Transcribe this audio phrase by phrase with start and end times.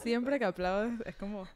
[0.00, 1.46] Siempre que aplaudes es como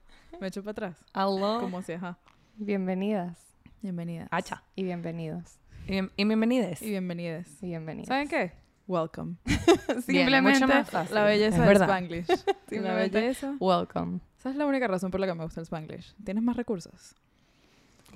[0.41, 1.05] me echo para atrás.
[1.13, 1.61] Aló.
[1.61, 2.19] Como si, ajá.
[2.57, 3.39] Bienvenidas
[3.83, 4.27] Bienvenida.
[4.31, 4.63] Hacha.
[4.75, 6.83] y bienvenidos Y, bien- y bienvenides.
[6.83, 7.63] Y bienvenidas.
[7.63, 8.09] y bienvenidas.
[8.09, 8.53] ¿Saben qué?
[8.89, 9.37] Welcome.
[9.45, 11.15] Bien, Simplemente mucho más fácil.
[11.15, 11.77] La belleza Es del.
[11.83, 12.27] Spanglish.
[12.71, 13.57] La belleza.
[13.59, 14.21] welcome.
[14.39, 16.15] Esa es la única razón por la que me gusta el Spanglish.
[16.25, 17.15] ¿Tienes más recursos?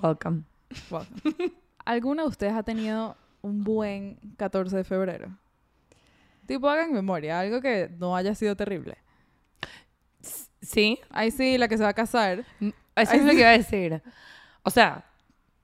[0.02, 0.42] Welcome.
[0.90, 1.52] Welcome.
[1.84, 5.36] ¿Alguna de ustedes ha tenido un buen 14 de febrero?
[6.46, 8.96] Tipo, hagan memoria, algo que no haya sido terrible.
[10.70, 12.40] Sí, Ahí sí, la que se va a casar.
[12.60, 14.02] eso Ay, es lo que iba a decir.
[14.62, 15.04] O sea,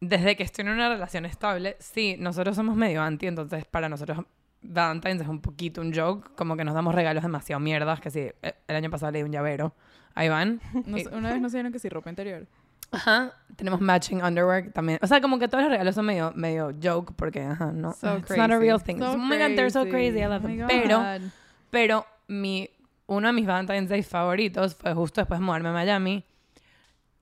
[0.00, 4.18] desde que estoy en una relación estable, sí, nosotros somos medio anti, entonces para nosotros
[4.62, 8.20] Valentine's es un poquito un joke, como que nos damos regalos demasiado mierdas, que sí,
[8.42, 9.74] eh, el año pasado leí un llavero.
[10.14, 10.60] Ahí van.
[10.86, 12.46] No Y- una vez nos dieron que sí, ropa interior.
[12.90, 13.32] Ajá.
[13.56, 14.98] Tenemos matching underwear también.
[15.02, 17.92] O sea, como que todos los regalos son medio, medio joke, porque, ajá, no.
[17.92, 18.98] So it's not a real crazy.
[18.98, 18.98] thing.
[19.04, 20.18] So oh my god, they're so crazy.
[20.20, 20.66] I Oh love my them.
[20.68, 21.30] Pero, God.
[21.70, 22.70] pero mi,
[23.06, 26.24] uno de mis Valentine's Day favoritos fue justo después de mudarme a Miami.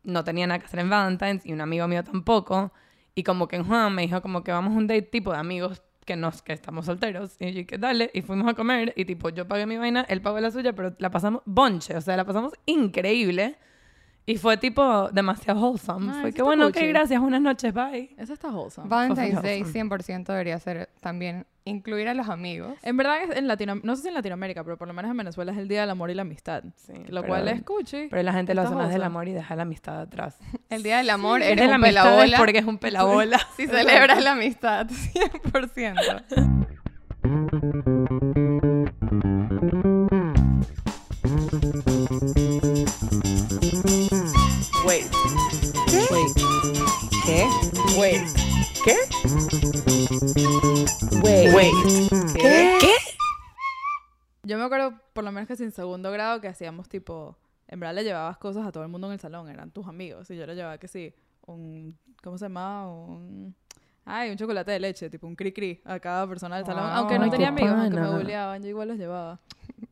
[0.03, 2.73] No tenía nada que hacer en Valentine's y un amigo mío tampoco.
[3.15, 5.39] Y como que en Juan me dijo como que vamos a un date tipo de
[5.39, 7.37] amigos que nos que estamos solteros.
[7.41, 8.11] Y yo dije, dale.
[8.13, 10.95] Y fuimos a comer y tipo yo pagué mi vaina, él pagó la suya, pero
[10.99, 11.97] la pasamos bonche.
[11.97, 13.57] O sea, la pasamos increíble.
[14.27, 16.06] Y fue tipo demasiado wholesome.
[16.11, 16.86] Ah, fue eso que está bueno, ok, cuchi.
[16.86, 18.14] gracias, buenas noches, bye.
[18.17, 18.89] Esa está wholesome.
[18.89, 19.42] Valentine's.
[19.42, 22.72] Day 100% debería ser también incluir a los amigos.
[22.83, 25.52] En verdad, en Latino, no sé si en Latinoamérica, pero por lo menos en Venezuela
[25.52, 26.64] es el Día del Amor y la Amistad.
[26.77, 28.06] Sí, Lo pero- cual es cuchi.
[28.08, 29.06] Pero la gente lo hace más del wholesome.
[29.06, 30.39] amor y deja la amistad atrás.
[30.70, 32.39] El día del amor Es eres de un pelabola.
[32.39, 33.39] porque es un pelabola.
[33.56, 36.84] Si celebras la amistad, 100%.
[47.97, 48.23] Wait.
[48.84, 48.97] ¿Qué?
[51.23, 51.55] Wait.
[51.55, 51.73] Wait.
[52.34, 52.78] ¿Qué?
[52.81, 52.95] ¿Qué?
[54.42, 57.39] Yo me acuerdo, por lo menos que en segundo grado, que hacíamos tipo.
[57.69, 60.28] En verdad le llevabas cosas a todo el mundo en el salón, eran tus amigos.
[60.31, 61.14] Y yo le llevaba que sí,
[61.46, 61.96] un.
[62.23, 62.89] ¿Cómo se llamaba?
[62.89, 63.55] Un.
[64.05, 66.85] Ay, un chocolate de leche, tipo un cri-cri a cada persona del salón.
[66.85, 66.92] Wow.
[66.95, 69.40] Aunque no tenía amigos, aunque me bulleaban, yo igual los llevaba.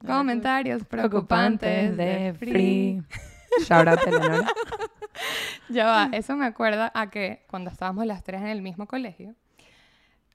[0.05, 2.51] Comentarios Preocupantes de free.
[2.51, 3.03] free.
[3.65, 4.45] Shout out Eleanor.
[5.73, 9.35] Ya va, eso me acuerda a que cuando estábamos las tres en el mismo colegio,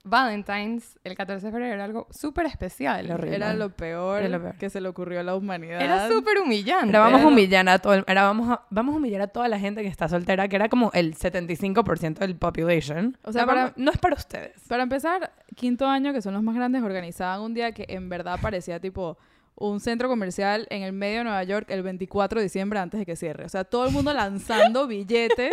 [0.04, 3.04] Valentine's, el 14 de febrero, era algo súper especial.
[3.06, 3.36] Era horrible.
[3.36, 4.56] Era lo peor, Era lo peor.
[4.56, 5.82] que se le ocurrió a la humanidad.
[5.82, 6.90] Era súper humillante.
[6.90, 9.60] Era vamos humillar a todo el- era vamos a, vamos a humillar a toda la
[9.60, 13.18] gente que está soltera, que era como el 75% del population.
[13.24, 14.54] O sea, No, para- vamos- no es para ustedes.
[14.70, 18.40] Para empezar, quinto año, que son los más grandes, organizaban un día que en verdad
[18.42, 19.18] parecía tipo
[19.60, 23.06] un centro comercial en el medio de Nueva York el 24 de diciembre antes de
[23.08, 23.44] que cierre.
[23.46, 25.52] O sea, todo el mundo lanzando billetes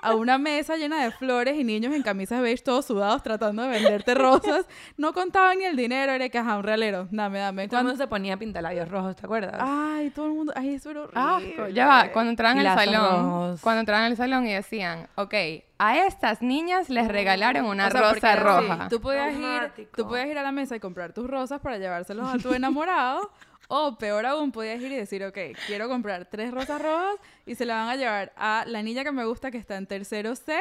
[0.00, 3.68] a una mesa llena de flores y niños en camisas beige todos sudados tratando de
[3.68, 4.66] venderte rosas.
[4.96, 7.62] No contaban ni el dinero, era que, ajá, un realero, dame, dame.
[7.62, 9.56] Todo el ¿Cuándo- mundo se ponía pintalabios rojos, ¿te acuerdas?
[9.60, 11.52] Ay, todo el mundo, ay, eso era horrible.
[11.54, 11.68] Asco.
[11.68, 13.60] Ya va, cuando entraban al salón, rojos.
[13.60, 15.34] cuando entraban al salón y decían, ok,
[15.78, 18.88] a estas niñas les regalaron una O sea, porque rosa roja.
[18.88, 22.32] Tú podías, ir, tú podías ir a la mesa y comprar tus rosas para llevárselos
[22.32, 23.30] a tu enamorado.
[23.68, 27.64] o peor aún, podías ir y decir, ok, quiero comprar tres rosas rojas y se
[27.64, 30.58] la van a llevar a la niña que me gusta que está en tercero C.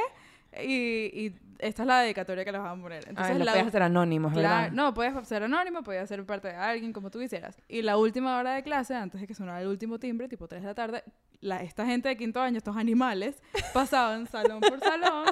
[0.61, 1.35] Y, y
[1.67, 3.07] esta es la dedicatoria que les van a poner.
[3.07, 4.71] Entonces, Ay, la- podías hacer anónimos, Claro, ¿verdad?
[4.71, 7.57] no, puedes ser anónimo, podías ser parte de alguien, como tú quisieras.
[7.67, 10.61] Y la última hora de clase, antes de que sonara el último timbre, tipo 3
[10.61, 11.03] de la tarde,
[11.41, 13.41] la, esta gente de quinto año, estos animales,
[13.73, 15.25] pasaban salón por salón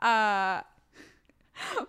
[0.00, 0.66] a...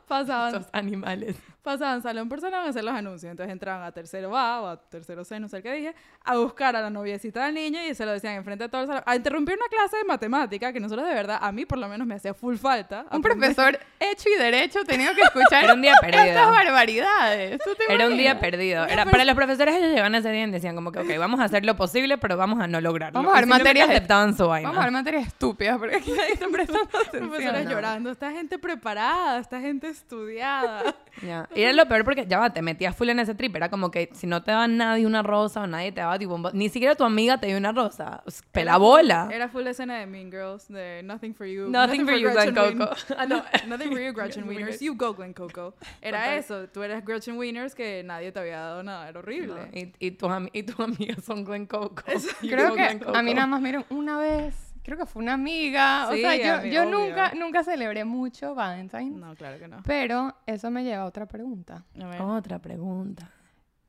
[0.08, 1.36] Pasaban, Estos animales.
[1.66, 3.30] Pasaban salón por salón a hacer los anuncios.
[3.30, 6.38] Entonces entraban a tercero A o a tercero C, no sé el que dije, a
[6.38, 9.04] buscar a la noviecita del niño y se lo decían enfrente de todo el salón.
[9.06, 12.08] A interrumpir una clase de matemática que nosotros de verdad, a mí por lo menos
[12.08, 13.06] me hacía full falta.
[13.12, 16.52] Un profesor hecho y derecho tenía que escuchar Era un día estas perdido.
[16.52, 17.60] barbaridades.
[17.64, 18.86] ¿Tú te Era un día perdido.
[18.86, 21.46] Era, para los profesores ellos llegaban ese día y decían como que, ok, vamos a
[21.46, 23.18] hacer lo posible, pero vamos a no lograrlo.
[23.20, 24.70] Vamos a simplemente materias aceptaban su vaina.
[24.70, 27.72] Vamos a ver materias estúpidas porque aquí nadie está prestando Profesores atención.
[27.72, 28.12] llorando.
[28.12, 30.96] Esta gente preparada, esta gente estudiada.
[31.22, 31.48] Ya.
[31.56, 33.56] Y era lo peor porque ya va, te metías full en ese trip.
[33.56, 36.36] Era como que si no te daba nadie una rosa o nadie te daba tipo
[36.36, 38.22] un Ni siquiera tu amiga te dio una rosa.
[38.24, 39.30] Pues, Pelabola.
[39.32, 41.68] Era full escena de Mean Girls, de Nothing for You.
[41.70, 42.92] Nothing for you, Glen Gretchen Coco.
[42.96, 44.80] Win- Ah, no, Nothing for You, Gretchen Wieners.
[44.82, 45.76] You go, Glen Coco.
[46.02, 46.38] Era Total.
[46.38, 46.68] eso.
[46.70, 49.08] Tú eres Gretchen Wieners que nadie te había dado nada.
[49.10, 49.54] Era horrible.
[49.56, 52.04] No, y, y, tus am- y tus amigas son Glen Coco.
[52.42, 53.16] Creo que Coco.
[53.16, 54.65] a mí nada más miren una vez.
[54.86, 56.08] Creo que fue una amiga.
[56.12, 56.86] Sí, o sea, yo, obvio.
[56.86, 59.18] nunca, nunca celebré mucho Valentine's.
[59.18, 59.82] No, claro que no.
[59.84, 61.84] Pero eso me lleva a otra pregunta.
[62.00, 62.22] A ver.
[62.22, 63.32] Otra pregunta.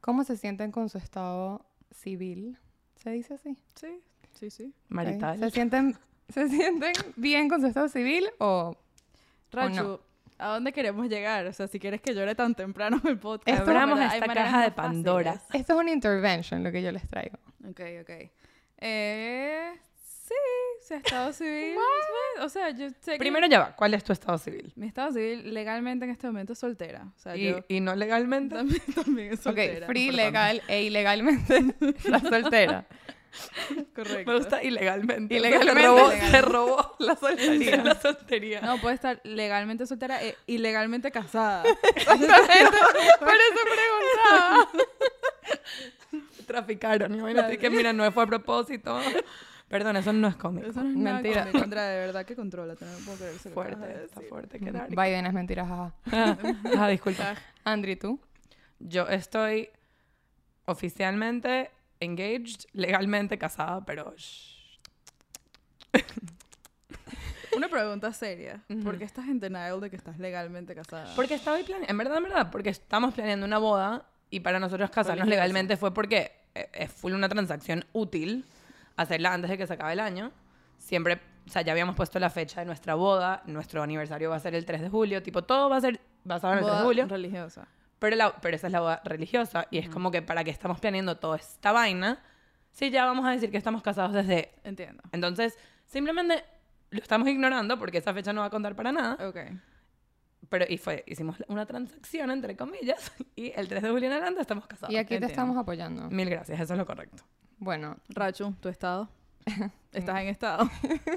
[0.00, 2.58] ¿Cómo se sienten con su estado civil?
[2.94, 3.58] ¿Se dice así?
[3.74, 4.00] Sí,
[4.32, 4.72] sí, sí.
[4.88, 5.38] Marital.
[5.38, 5.98] ¿Se sienten,
[6.30, 8.74] ¿Se sienten bien con su estado civil o
[9.52, 10.00] Rachu, no?
[10.38, 11.46] ¿a dónde queremos llegar?
[11.46, 13.58] O sea, si quieres que llore tan temprano en el podcast.
[13.58, 15.04] Esto- Abramos verdad, esta caja de fáciles.
[15.04, 15.42] Pandora.
[15.52, 17.36] Esto es una intervention lo que yo les traigo.
[17.68, 18.30] Ok, ok.
[18.78, 19.72] Eh,
[20.26, 20.34] sí,
[20.82, 21.74] si estado civil.
[22.36, 24.72] pues, o sea, yo sé que Primero ya va, ¿cuál es tu estado civil?
[24.76, 27.06] mi estado civil legalmente en este momento es soltera.
[27.16, 28.54] O sea, Y, yo y no legalmente.
[28.56, 29.86] también, también es soltera.
[29.86, 31.64] Ok, free, legal e ilegalmente
[32.04, 32.86] la soltera.
[33.94, 34.30] Correcto.
[34.30, 35.34] Me gusta ilegalmente.
[35.34, 35.82] Ilegalmente.
[35.82, 37.76] Se robó, se robó La soltería.
[37.84, 38.60] la soltería.
[38.62, 41.62] No, puede estar legalmente soltera e ilegalmente casada.
[41.94, 42.78] Exactamente.
[43.18, 44.68] Por eso preguntaba.
[46.46, 47.14] Traficaron.
[47.14, 48.98] Imagínate que, mira, no fue a propósito.
[49.68, 50.68] Perdón, eso no es cómico.
[50.68, 51.42] Eso no es Mentira.
[51.42, 52.74] cómico, Andrea, de verdad que controla.
[52.74, 54.58] No puedo creer eso que acabas de Fuerte, está fuerte.
[54.60, 54.70] Qué.
[54.70, 55.94] Biden es mentira, jaja.
[56.78, 57.34] Ah, disculpa.
[57.64, 58.20] Andri, ¿tú?
[58.78, 59.70] Yo estoy
[60.66, 61.70] oficialmente
[62.00, 64.14] engaged, legalmente casada, pero...
[64.16, 64.54] shh.
[67.56, 68.62] Una pregunta seria.
[68.68, 68.82] Ujú.
[68.82, 71.12] ¿Por qué estás en denial de que estás legalmente casada?
[71.16, 74.90] Porque estaba planeando, en verdad, en verdad, porque estamos planeando una boda y para nosotros
[74.90, 78.44] casarnos legalmente fue porque eh, es full una transacción útil
[78.96, 80.32] hacerla antes de que se acabe el año.
[80.78, 84.40] Siempre, o sea, ya habíamos puesto la fecha de nuestra boda, nuestro aniversario va a
[84.40, 86.84] ser el 3 de julio, tipo, todo va a ser basado en el 3 de
[86.84, 87.06] julio.
[87.06, 87.68] religiosa.
[87.98, 90.78] Pero, la- pero esa es la boda religiosa y es como que para que estamos
[90.80, 92.22] planeando toda esta vaina,
[92.72, 94.52] sí, ya vamos a decir que estamos casados desde...
[94.64, 95.02] Entiendo.
[95.12, 96.44] Entonces, simplemente
[96.90, 99.26] lo estamos ignorando porque esa fecha no va a contar para nada.
[99.26, 99.38] Ok.
[100.50, 104.42] Pero, y fue, hicimos una transacción, entre comillas, y el 3 de julio en adelante
[104.42, 104.92] estamos casados.
[104.94, 106.08] Y aquí te estamos apoyando.
[106.10, 107.24] Mil gracias, eso es lo correcto.
[107.58, 109.08] Bueno, Rachu, ¿tu estado?
[109.92, 110.68] ¿Estás en estado?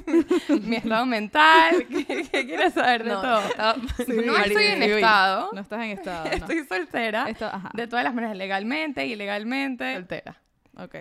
[0.63, 3.39] mi estado mental, ¿qué, qué quieres saber de No, todo?
[3.41, 6.25] estaba- no estoy en Sí, estado, No estás en estado.
[6.25, 6.31] no.
[6.31, 7.69] estoy soltera, Esto- ajá.
[7.73, 9.95] de todas las maneras, legalmente, ilegalmente.
[9.95, 10.37] Soltera.
[10.77, 10.95] Ok.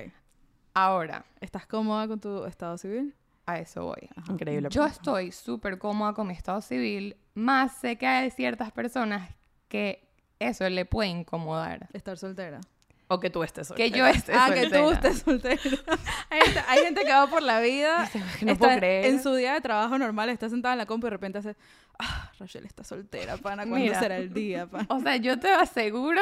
[0.75, 3.14] Ahora, ¿Estás cómoda con tu estado civil?
[3.46, 4.08] a eso voy.
[4.29, 4.69] Increíble.
[4.70, 9.31] Yo estoy súper cómoda con mi estado civil, más sé que hay ciertas personas
[9.69, 10.06] que
[10.38, 11.88] eso le puede incomodar.
[11.94, 12.61] Estar soltera.
[13.10, 13.96] O que tú estés Que soltera.
[13.96, 15.56] yo esté ah, que tú estés soltera.
[16.31, 18.08] hay, gente, hay gente que va por la vida,
[18.43, 19.06] no está puedo creer.
[19.06, 21.56] en su día de trabajo normal, está sentada en la compu y de repente hace,
[21.99, 23.99] ah, Rachel está soltera, pana, ¿cuándo Mira.
[23.99, 24.87] será el día, pana?
[24.90, 26.20] O sea, yo te aseguro,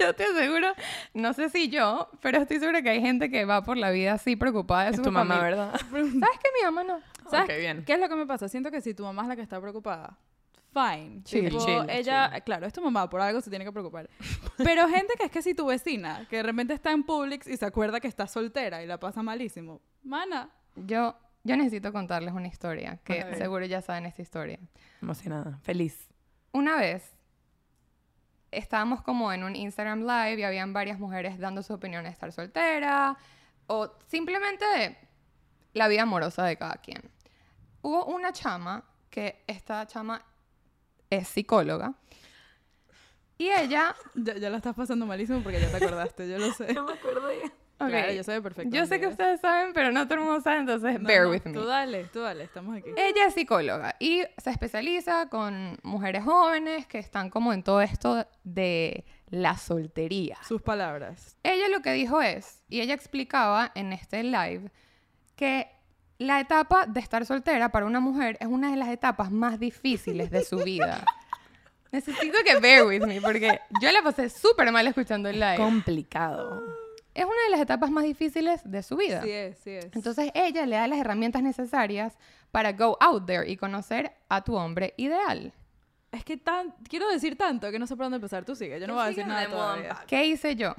[0.00, 0.72] yo te aseguro,
[1.14, 4.14] no sé si yo, pero estoy segura que hay gente que va por la vida
[4.14, 5.56] así preocupada de Es su tu mamá, familia.
[5.66, 5.80] ¿verdad?
[5.90, 6.10] ¿Sabes
[6.42, 7.00] que mi mamá no?
[7.30, 7.84] ¿Sabes Ok, bien.
[7.84, 8.48] qué es lo que me pasa?
[8.48, 10.16] Siento que si tu mamá es la que está preocupada,
[10.80, 11.22] fine.
[11.24, 14.08] Chill, Tipo, chill, ella, claro, es tu mamá, por algo se tiene que preocupar.
[14.58, 17.56] Pero gente que es que si tu vecina, que de repente está en Publix y
[17.56, 19.80] se acuerda que está soltera y la pasa malísimo.
[20.02, 24.58] Mana, Yo, yo necesito contarles una historia, que seguro ya saben esta historia.
[25.02, 26.08] Emocionada, feliz.
[26.52, 27.14] Una vez
[28.50, 32.32] estábamos como en un Instagram Live y habían varias mujeres dando su opinión de estar
[32.32, 33.16] soltera
[33.66, 34.96] o simplemente de
[35.74, 37.02] la vida amorosa de cada quien.
[37.82, 40.24] Hubo una chama que esta chama
[41.10, 41.94] es psicóloga
[43.38, 46.72] y ella ya, ya la estás pasando malísimo porque ya te acordaste, yo lo sé.
[46.74, 47.46] No me acuerdo ya.
[47.80, 48.76] Ok, Claro, yo sé perfecto.
[48.76, 51.52] yo sé que ustedes saben, pero no todo el mundo sabe, entonces bear with me.
[51.52, 52.90] Tú dale, tú dale, estamos aquí.
[52.96, 58.26] Ella es psicóloga y se especializa con mujeres jóvenes que están como en todo esto
[58.42, 60.38] de la soltería.
[60.42, 61.36] Sus palabras.
[61.44, 64.72] Ella lo que dijo es, y ella explicaba en este live,
[65.36, 65.68] que
[66.18, 70.30] la etapa de estar soltera para una mujer es una de las etapas más difíciles
[70.30, 71.04] de su vida.
[71.90, 75.56] Necesito que bear with me porque yo la pasé súper mal escuchando el live.
[75.56, 76.62] Complicado.
[77.14, 79.22] Es una de las etapas más difíciles de su vida.
[79.22, 79.86] Sí es, sí es.
[79.92, 82.16] Entonces ella le da las herramientas necesarias
[82.50, 85.52] para go out there y conocer a tu hombre ideal.
[86.12, 88.44] es que tan, quiero decir tanto que no sé por dónde empezar.
[88.44, 89.96] Tú sigue, yo no voy a decir nada de todavía.
[90.06, 90.74] ¿Qué hice yo?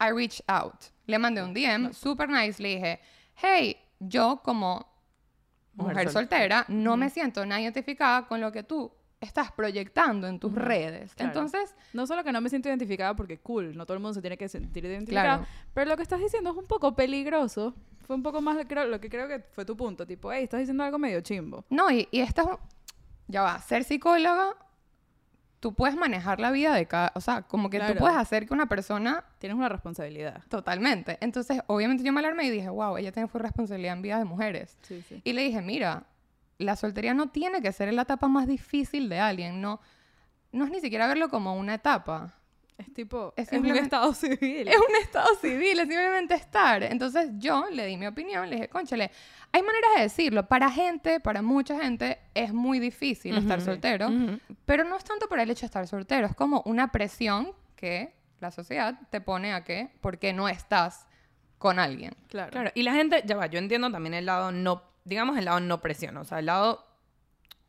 [0.00, 0.84] I reached out.
[1.06, 2.62] Le mandé un DM super nice.
[2.62, 3.00] Le dije,
[3.34, 3.76] hey,
[4.08, 4.86] yo como
[5.74, 10.38] Mujer mujer, soltera, no me siento nada identificada con lo que tú estás proyectando en
[10.40, 11.14] tus redes.
[11.14, 11.30] Claro.
[11.30, 14.20] Entonces, No solo que no me siento identificada porque cool, no todo el mundo se
[14.20, 15.46] tiene que sentir identificado, Claro.
[15.72, 17.74] pero lo que estás diciendo es un poco peligroso.
[18.06, 20.60] Fue un poco más creo, lo que creo que fue tu punto, tipo, hey, estás
[20.60, 21.64] diciendo algo medio chimbo.
[21.70, 22.58] no, y, y esta
[23.28, 24.56] ya va, ser psicóloga,
[25.62, 27.92] tú puedes manejar la vida de cada, o sea, como que Claro.
[27.94, 30.42] tú puedes hacer que una persona Tienes una responsabilidad.
[30.48, 31.18] Totalmente.
[31.20, 34.76] Entonces, obviamente yo me alarmé y dije, wow, ella tiene responsabilidad en vida de mujeres.
[34.82, 35.20] Sí, sí.
[35.22, 36.02] Y le dije, mira,
[36.58, 39.60] la soltería no tiene que ser la etapa más difícil de alguien.
[39.60, 39.80] No,
[40.50, 42.34] no es ni siquiera verlo como una etapa.
[42.78, 44.68] Es tipo, Es es, un simplemente- estado civil.
[44.68, 46.82] Es un estado civil, es simplemente estar.
[46.82, 49.10] Entonces yo le di mi opinión, le dije, conchale,
[49.52, 50.46] hay maneras de decirlo.
[50.48, 53.66] Para gente, para mucha gente, es muy difícil estar Ujú.
[53.66, 54.08] soltero.
[54.08, 54.38] Ujú.
[54.64, 58.14] Pero no es tanto por el hecho de estar soltero, es como una presión que
[58.40, 61.06] la sociedad te pone a que, porque no estás
[61.58, 62.16] con alguien.
[62.28, 62.50] Claro.
[62.50, 65.60] Claro, y la gente, ya va, yo entiendo también el lado no, digamos el lado
[65.60, 66.84] no presión, o sea, el lado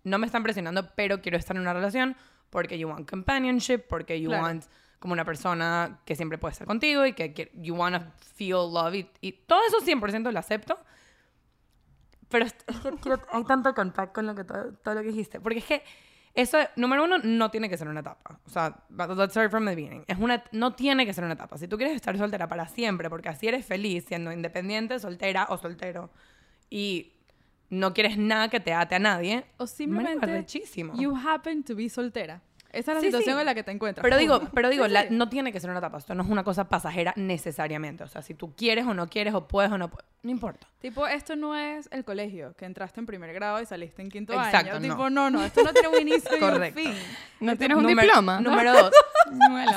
[0.03, 2.15] no me están presionando, pero quiero estar en una relación
[2.49, 4.43] porque you want companionship, porque you Claro.
[4.45, 4.63] want
[5.03, 8.95] como una persona que siempre puede estar contigo y que, que you wanna feel love
[8.95, 10.77] y, y todo eso 100% lo acepto.
[12.29, 15.41] Pero es que hay tanto contacto con lo que todo, todo lo que dijiste.
[15.41, 15.83] Porque es que
[16.33, 18.39] eso, número uno, no tiene que ser una etapa.
[18.45, 20.05] O sea, let's start from the beginning.
[20.07, 21.57] Es una, no tiene que ser una etapa.
[21.57, 25.57] Si tú quieres estar soltera para siempre, porque así eres feliz siendo independiente, soltera o
[25.57, 26.11] soltero,
[26.69, 27.11] y
[27.69, 30.45] no quieres nada que te ate a nadie, O me simplemente
[30.95, 32.41] you happen to be soltera.
[32.73, 33.39] Esa es la Sí, situación sí.
[33.39, 34.01] en la que te encuentras.
[34.03, 35.99] Pero digo, pero digo Sí, la- no tiene que ser una etapa.
[35.99, 38.03] Esto no es una cosa pasajera necesariamente.
[38.03, 40.67] O sea, si tú quieres o no quieres, o puedes o no puedes, no importa.
[40.79, 44.33] Tipo, esto no es el colegio, que entraste en primer grado y saliste en quinto
[44.33, 44.73] Exacto, año.
[44.73, 44.81] no.
[44.81, 46.79] Tipo, no, no, esto no tiene un inicio y un Correcto.
[46.81, 46.93] fin.
[47.39, 48.41] ¿No tienes un Número- diploma?
[48.41, 48.91] Número dos.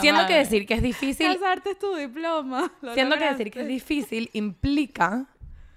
[0.01, 0.39] Siendo que madre.
[0.39, 2.73] decir que es difícil, Casarte es tu diploma.
[2.81, 3.73] lo siendo que decir que es lograste.
[3.95, 5.27] difícil implica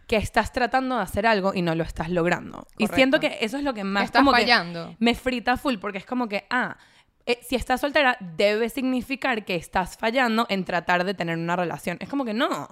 [0.08, 2.66] que estás tratando de hacer algo y no lo estás logrando.
[2.78, 2.96] Y Correcto.
[2.96, 4.96] siento que eso es lo que más Estás como que fallando.
[5.00, 6.78] me frita full porque es como que, ah,
[7.26, 11.98] eh, si estás soltera debe significar que estás fallando en tratar de tener una relación.
[12.00, 12.68] Es como que no.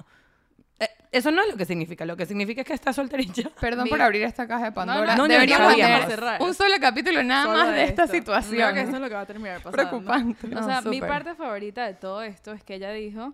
[0.80, 2.06] Eh, eso no es lo que significa.
[2.06, 2.96] Lo que significa es que estás
[3.34, 3.50] ya.
[3.60, 3.96] Perdón Mira.
[3.96, 5.16] por abrir esta caja de Pandora.
[5.16, 8.56] no, no, Deberíamos no, no, tener un solo capítulo nada Solo más de esta situación.
[8.56, 9.72] Creo que eso es lo que va a terminar pasando.
[9.72, 10.48] Preocupante.
[10.48, 11.10] O No, sea, mi súper.
[11.10, 13.34] parte favorita de todo esto es que ella dijo,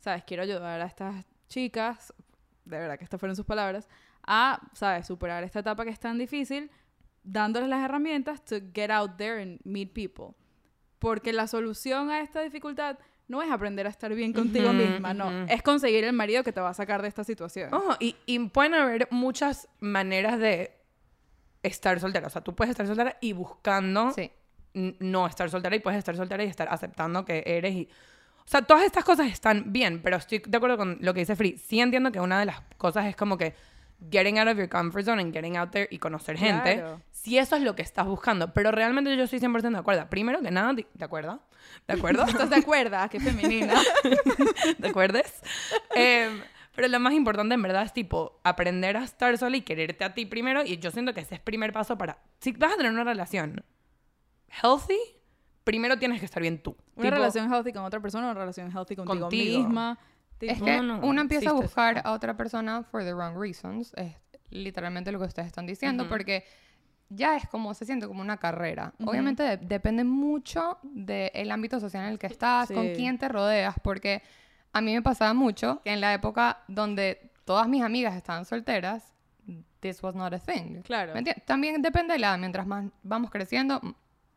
[0.00, 2.12] sabes, quiero ayudar a estas chicas,
[2.64, 3.88] de verdad que estas fueron sus palabras,
[4.26, 6.70] a, sabes, superar esta etapa que es tan difícil,
[7.22, 10.34] dándoles las herramientas to get out there and meet people.
[11.00, 15.26] Porque la solución a esta dificultad no es aprender a estar bien contigo misma, no,
[15.26, 15.46] ujú.
[15.48, 17.72] es conseguir el marido que te va a sacar de esta situación.
[17.74, 20.72] Ojo, y, y pueden haber muchas maneras de
[21.62, 22.26] estar soltera.
[22.26, 24.30] O sea, tú puedes estar soltera y buscando Sí.
[24.74, 27.88] no estar soltera y puedes estar soltera y estar aceptando que eres y...
[28.38, 31.36] O sea, todas estas cosas están bien, pero estoy de acuerdo con lo que dice
[31.36, 31.56] Free.
[31.56, 33.54] Sí entiendo que una de las cosas es como que
[34.10, 36.76] getting out of your comfort zone and getting out there y conocer gente.
[36.76, 37.00] Claro.
[37.10, 38.52] Si eso es lo que estás buscando.
[38.54, 40.08] Pero realmente yo estoy 100% de acuerdo.
[40.08, 41.40] Primero que nada, ¿de acuerdo?
[41.86, 42.24] ¿De acuerdo?
[42.28, 42.96] ¿Estás de acuerdo?
[43.10, 43.74] Qué femenina.
[44.80, 45.42] ¿Te acuerdes?
[45.94, 46.40] Em,
[46.74, 50.14] pero lo más importante en verdad es tipo aprender a estar sola y quererte a
[50.14, 50.64] ti primero.
[50.64, 52.18] Y yo siento que ese es primer paso para...
[52.38, 53.62] Si vas a tener una relación
[54.62, 54.98] healthy,
[55.64, 56.74] primero tienes que estar bien tú.
[56.96, 59.58] Una Tipo, relación healthy con otra persona, una relación healthy contigo, Contigo.
[59.58, 59.98] misma.
[60.48, 62.06] Es que no, no, uno empieza a buscar eso.
[62.08, 63.92] a otra persona for the wrong reasons.
[63.96, 64.14] Es
[64.50, 66.10] literalmente lo que ustedes están diciendo, Ujú.
[66.10, 66.44] porque
[67.08, 68.92] ya es como, se siente como una carrera.
[68.98, 69.10] Ujú.
[69.10, 72.92] Obviamente de- depende mucho del ámbito social en el que estás, con Sí.
[72.96, 74.22] quién te rodeas, porque
[74.72, 79.12] a mí me pasaba mucho que en la época donde todas mis amigas estaban solteras,
[79.80, 80.82] this was not a thing.
[80.82, 81.14] Claro.
[81.14, 81.22] ¿Me?
[81.24, 82.38] También depende de la edad.
[82.38, 83.80] Mientras más vamos creciendo,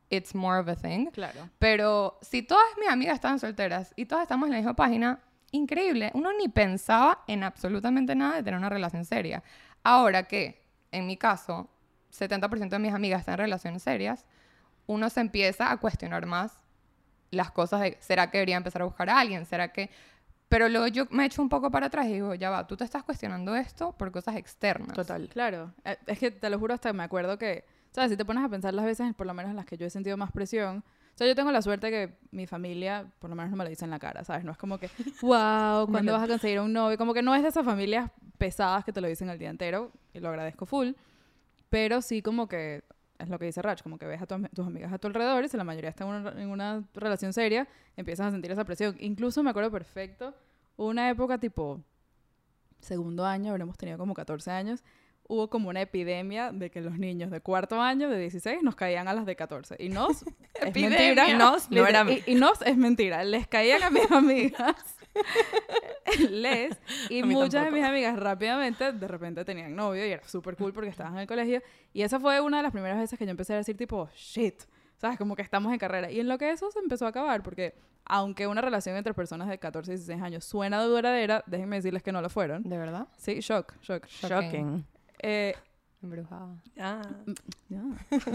[0.10, 1.08] it's more of a thing.
[1.12, 1.50] Claro.
[1.60, 5.20] Pero si todas mis amigas estaban solteras y todas estamos en la misma página,
[5.54, 6.12] increíble.
[6.14, 9.42] Uno ni pensaba en absolutamente nada de tener una relación seria.
[9.84, 11.70] Ahora que, en mi caso,
[12.12, 14.26] 70% de mis amigas están en relaciones serias,
[14.86, 16.52] uno se empieza a cuestionar más
[17.32, 19.46] las cosas de, ¿será que debería empezar a buscar a alguien?
[19.46, 19.90] ¿Será que...?
[20.50, 22.84] Pero luego yo me echo un poco para atrás y digo, ya va, tú te
[22.84, 24.94] estás cuestionando esto por cosas externas.
[24.94, 25.28] Total.
[25.30, 25.74] Claro.
[25.84, 28.12] Eh, Es que te lo juro, hasta me acuerdo que, ¿sabes?
[28.12, 29.90] Si te pones a pensar las veces, por lo menos en las que yo he
[29.90, 30.84] sentido más presión.
[31.14, 33.70] O sea, yo tengo la suerte que mi familia, por lo menos no me lo
[33.70, 34.44] dice en la cara, ¿sabes?
[34.44, 34.90] No es como que,
[35.22, 36.98] wow, ¿cuándo vas a conseguir un novio?
[36.98, 39.92] Como que no es de esas familias pesadas que te lo dicen el día entero,
[40.14, 40.94] y lo agradezco full.
[41.70, 42.84] Pero sí como que,
[43.20, 45.44] es lo que dice Rach, como que ves a tu tus amigas a tu alrededor
[45.44, 48.66] y si la mayoría están en una, en una relación seria, empiezas a sentir esa
[48.66, 48.96] presión.
[49.00, 50.34] Incluso me acuerdo perfecto,
[50.78, 51.80] una época tipo
[52.80, 54.84] segundo año, habremos tenido como 14 años,
[55.34, 59.08] hubo como una epidemia de que los niños de cuarto año, de 16, nos caían
[59.08, 59.76] a las de 14.
[59.80, 60.24] Y nos,
[60.62, 61.34] es mentira.
[61.36, 63.24] Nos, no era- y, y nos es mentira.
[63.24, 64.76] Les caían a mis amigas.
[66.30, 66.78] Les.
[67.10, 67.76] Y muchas de tampoco.
[67.78, 71.28] mis amigas rápidamente, de repente tenían novio y era súper cool porque estaban en el
[71.28, 71.62] colegio.
[71.94, 74.62] Y esa fue una de las primeras veces que yo empecé a decir tipo, shit.
[74.98, 75.18] ¿Sabes?
[75.18, 76.10] Como que estamos en carrera.
[76.12, 77.74] Y en lo que eso se empezó a acabar porque
[78.06, 82.12] aunque una relación entre personas de 14 y 16 años suena duradera, déjenme decirles que
[82.12, 82.64] no lo fueron.
[82.64, 83.08] ¿De verdad?
[83.18, 84.06] Sí, shock, shock.
[84.08, 84.86] Shocking.
[85.24, 85.56] Eh,
[86.02, 86.50] Embrujada.
[86.78, 87.02] Ah.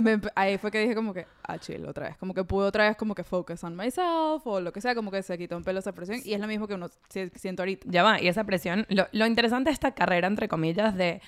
[0.03, 2.17] Me empe- ahí fue que dije como que, ah, chill, otra vez.
[2.17, 5.11] Como que pude otra vez como que focus on myself o lo que sea, como
[5.11, 6.19] que se quitó un pelo esa presión.
[6.25, 7.87] Y es lo mismo que uno si- siento ahorita.
[7.91, 8.87] Ya va, y esa presión.
[8.89, 11.21] Lo, lo interesante de esta carrera, entre comillas, de.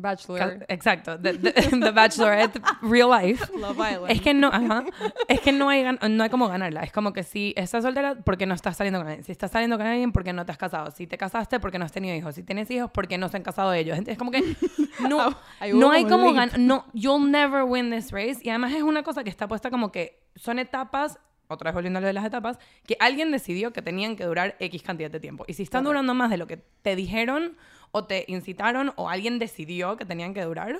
[0.00, 0.64] Bachelor.
[0.68, 3.46] Exacto, de- The Bachelorette Real Life.
[3.58, 4.10] Love Island.
[4.10, 4.84] Es que no, ajá,
[5.28, 6.82] es que no hay, no hay como ganarla.
[6.82, 9.24] Es como que si estás soltera, porque no estás saliendo con alguien.
[9.24, 10.90] Si estás saliendo con alguien, porque no te has casado.
[10.90, 12.34] Si te casaste, porque no has tenido hijos.
[12.34, 13.98] Si tienes hijos, porque no se han casado ellos.
[14.06, 14.42] Es como que
[15.08, 15.34] no,
[15.74, 16.58] no hay como ganar.
[16.58, 18.38] No, you'll never win this race.
[18.42, 21.18] Y además es una cosa que está puesta como que son etapas.
[21.48, 24.56] Otra vez volviendo a lo de las etapas, que alguien decidió que tenían que durar
[24.58, 25.44] X cantidad de tiempo.
[25.46, 25.90] Y si están Correcto.
[26.02, 27.56] durando más de lo que te dijeron
[27.92, 30.78] o te incitaron o alguien decidió que tenían que durar,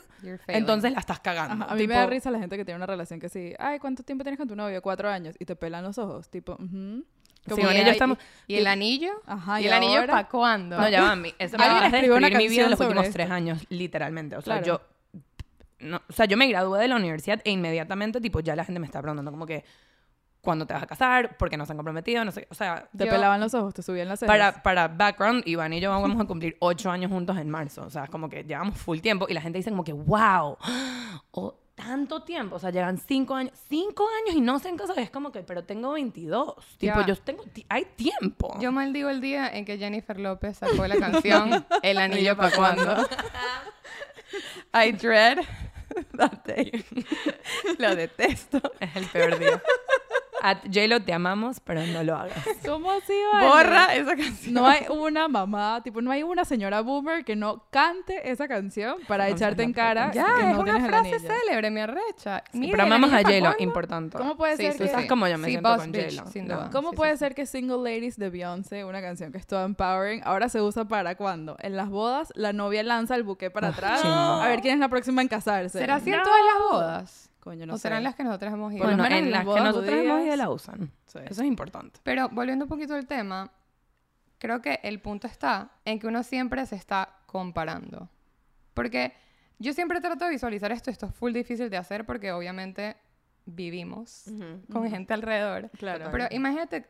[0.48, 1.64] entonces la estás cagando.
[1.64, 3.54] Ajá, a mí Tipo, me da risa la gente que tiene una relación que sí,
[3.58, 4.80] ay, ¿cuánto tiempo tienes con tu novio?
[4.82, 5.34] Cuatro años.
[5.38, 6.28] Y te pelan los ojos.
[6.28, 6.56] Tipo.
[6.58, 8.18] Sí, Como Juan y que yo hay- estamos...
[8.48, 9.10] ¿Y el anillo?
[9.24, 10.76] Ajá, ¿Y y el anillo para cuándo?
[10.80, 13.30] No, ya va, mi- eso me acabas de describir mi vida en los últimos tres
[13.30, 14.36] años, literalmente.
[14.36, 14.80] O sea, Claro.
[15.12, 15.20] yo...
[15.78, 18.80] No, o sea, yo me gradué de la universidad e inmediatamente, tipo, ya la gente
[18.80, 19.64] me está preguntando como que...
[20.46, 21.36] ¿Cuándo te vas a casar?
[21.36, 22.24] ¿Por qué no se han comprometido?
[22.24, 22.46] No sé.
[22.50, 24.32] O sea, Te Yo- pelaban los ojos, te subían las cejas.
[24.34, 27.82] para, para background, Iván y yo vamos a cumplir ocho años juntos en marzo.
[27.84, 30.56] O sea, es como que llevamos full tiempo y la gente dice como que, wow,
[31.32, 32.56] o tanto tiempo.
[32.56, 34.98] O sea, llevan cinco años, cinco años y no se han casado.
[35.00, 36.54] Es como que, pero tengo 22.
[36.78, 37.06] Tipo, Ya.
[37.06, 38.56] yo tengo, hay tiempo.
[38.60, 42.96] Yo maldigo el día en que Jennifer López sacó la canción El anillo para cuándo.
[44.74, 45.38] I dread
[46.18, 46.84] that day.
[47.78, 48.60] Lo detesto.
[48.80, 49.62] Es el peor día.
[50.48, 52.38] A J-Lo te amamos, pero no lo hagas.
[52.64, 53.46] ¿Cómo así, vale?
[53.48, 54.54] Borra esa canción.
[54.54, 58.98] No hay una mamá, tipo, no hay una señora boomer que no cante esa canción
[59.08, 62.44] para echarte en cara Ya, que es no una frase célebre, mi arrecha.
[62.52, 64.16] Mira, pero ¿el amamos a J-Lo, importante.
[64.18, 64.88] ¿Cómo puede Sí, ser sí, que...
[64.88, 65.08] sabes sí.
[65.08, 66.30] cómo yo me Sí, siento boss con bitch, J-Lo.
[66.30, 66.54] sin No.
[66.56, 66.70] duda.
[66.70, 67.18] ¿Cómo Sí, puede sí.
[67.18, 70.84] ser que Single Ladies de Beyoncé, una canción que es toda empowering, ahora se usa
[70.84, 71.56] para cuándo?
[71.60, 74.88] En las bodas, la novia lanza el buque para atrás a ver quién es la
[74.88, 75.78] próxima en casarse.
[75.78, 77.30] ¿Será así en todas las bodas?
[77.46, 78.02] Coño, no ¿O serán sé.
[78.02, 78.82] las que nosotros hemos ido?
[78.84, 80.90] Bueno, en las que bodas nosotros hemos ido la usan.
[81.06, 81.20] Sí.
[81.26, 82.00] Eso es importante.
[82.02, 83.52] Pero volviendo un poquito al tema,
[84.38, 88.08] creo que el punto está en que uno siempre se está comparando.
[88.74, 89.12] Porque
[89.60, 92.96] yo siempre trato de visualizar esto, esto es full difícil de hacer porque obviamente
[93.44, 94.24] vivimos
[94.72, 95.70] con gente alrededor.
[95.78, 96.08] Claro.
[96.10, 96.84] Pero imagínate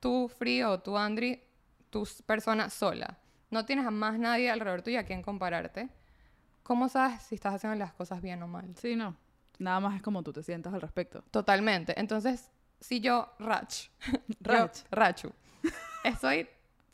[0.00, 1.40] tú, Free, o tú, Andri,
[1.92, 3.18] s- persona sola.
[3.52, 5.88] No tienes a más nadie alrededor tuyo a quien compararte.
[6.64, 8.74] ¿Cómo sabes si estás haciendo las cosas bien o mal?
[8.76, 9.14] Sí, no.
[9.58, 11.22] Nada más es como tú te sientas al respecto.
[11.30, 11.98] Totalmente.
[11.98, 13.88] Entonces, si yo, Rach,
[14.40, 14.78] yo, Rach.
[14.90, 15.32] Rachu,
[16.04, 16.48] estoy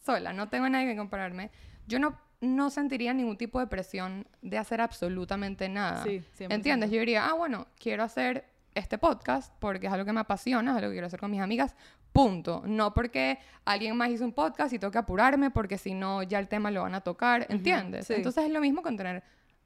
[0.04, 1.50] sola, no tengo a nadie que compararme,
[1.86, 6.02] yo no, no sentiría ningún tipo de presión de hacer absolutamente nada.
[6.04, 6.52] Sí, 100%.
[6.52, 6.90] ¿Entiendes?
[6.90, 10.76] Yo diría, ah, bueno, quiero hacer este podcast porque es algo que me apasiona, es
[10.78, 11.74] algo que quiero hacer con mis amigas,
[12.12, 12.62] punto.
[12.66, 16.38] No porque alguien más hizo un podcast y tengo que apurarme porque si no ya
[16.38, 18.06] el tema lo van a tocar, ¿entiendes?
[18.06, 18.14] sí.
[18.14, 19.22] Entonces es lo mismo con tener,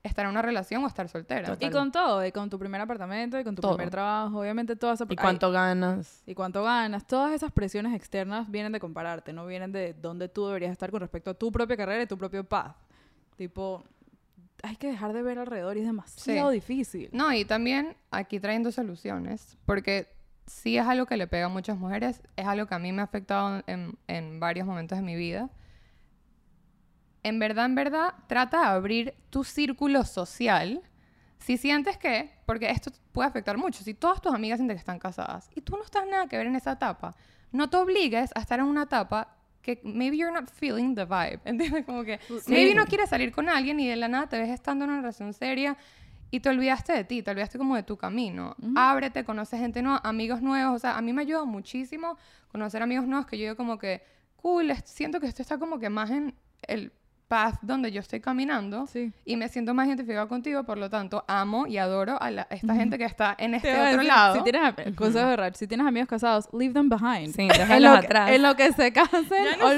[0.07, 1.49] estar en una relación o estar soltera.
[1.49, 1.69] Total.
[1.69, 3.77] Y con todo, y con tu primer apartamento, y con tu Todo.
[3.77, 5.07] primer trabajo, obviamente toda esa...
[5.09, 6.23] ¿Y cuánto ganas?
[6.27, 7.07] y cuánto ganas.
[7.07, 11.01] Todas esas presiones externas vienen de compararte, no vienen de dónde tú deberías estar con
[11.01, 12.77] respecto a tu propia carrera y tu propio path.
[13.37, 13.85] Tipo,
[14.63, 16.55] hay que dejar de ver alrededor y es demasiado Sí.
[16.55, 17.11] difícil.
[17.13, 20.09] No, y también aquí trayendo soluciones, porque
[20.47, 23.03] sí es algo que le pega a muchas mujeres, es algo que a mí me
[23.03, 25.51] ha afectado en, en varios momentos de mi vida.
[27.27, 30.81] En verdad, en verdad, trata de abrir tu círculo social.
[31.39, 35.01] Si sientes que, porque esto puede afectar mucho, si todas tus amigas sienten que están
[35.01, 37.17] casadas y tú no estás nada que ver en esa etapa,
[37.51, 41.41] no te obligues a estar en una etapa que maybe you're not feeling the vibe,
[41.45, 41.85] ¿entiendes?
[41.85, 44.85] Como que maybe no quieres salir con alguien y de la nada te ves estando
[44.85, 45.77] en una relación seria
[46.31, 48.55] y te olvidaste de ti, te olvidaste como de tu camino.
[48.77, 52.19] Ábrete, conoce gente nueva, amigos nuevos, o sea, a mí me ayuda muchísimo
[52.53, 54.05] conocer amigos nuevos que yo digo como que,
[54.37, 56.93] cool, siento que esto está como que más en el
[57.29, 59.13] path donde yo estoy caminando Sí.
[59.25, 62.75] y me siento más identificado contigo, por lo tanto, amo y adoro a la- esta
[62.75, 64.35] gente que está en Te este otro decir, lado.
[64.37, 67.35] Si tienes, consejo de Rach, si tienes amigos casados, leave them behind.
[67.35, 68.31] Sí, déjalos lo que, atrás.
[68.31, 69.73] en lo que se casen, Ya no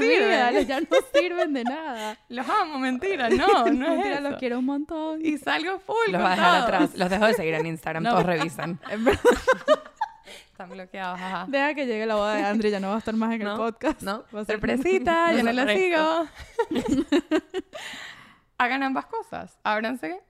[0.67, 2.19] ya no sirven de nada.
[2.29, 4.31] Los amo, mentira, no, no es Mentira, eso.
[4.31, 5.25] los quiero un montón.
[5.25, 6.91] Y salgo full Los voy a dejar atrás.
[6.97, 8.03] Los dejo de seguir en Instagram.
[8.03, 8.11] No.
[8.11, 8.79] Todos revisan.
[10.51, 11.47] Están bloqueados, ajá.
[11.49, 13.49] Deja que llegue la boda de Andri, ya no va a estar más en el
[13.49, 14.03] No, podcast.
[14.03, 14.25] no.
[14.35, 16.27] Va a ser Sorpresita, yo no la sigo.
[18.59, 19.57] Hagan ambas cosas.
[19.63, 20.21] Ábranse,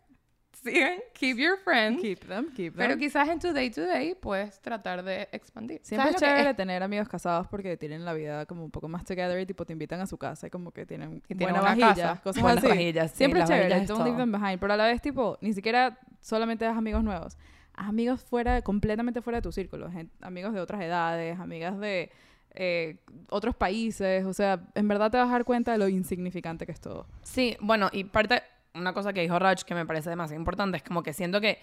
[0.52, 2.02] sigan, keep your friends.
[2.02, 2.86] Keep them, keep them.
[2.86, 5.80] Pero quizás en tu day to day puedes tratar de expandir.
[5.82, 6.56] Siempre es ¿Sabes lo que chévere es?
[6.56, 9.72] tener amigos casados porque tienen la vida como un poco más together y tipo te
[9.72, 12.20] invitan a su casa y como que tienen tienen buena vajilla, casa.
[12.22, 12.68] cosas Buenas así.
[12.68, 15.54] vajillas, sí, Siempre es chévere, don't leave them behind, pero a la vez tipo ni
[15.54, 17.38] siquiera solamente haz amigos nuevos,
[17.78, 22.10] amigos fuera, completamente fuera de tu círculo, amigos de otras edades, amigas de
[22.54, 22.96] eh,
[23.30, 26.72] otros países, o sea, en verdad te vas a dar cuenta de lo insignificante que
[26.72, 27.06] es todo.
[27.22, 28.42] Sí, bueno, y parte,
[28.74, 31.58] una cosa que dijo Raj que me parece demasiado importante es como que siento que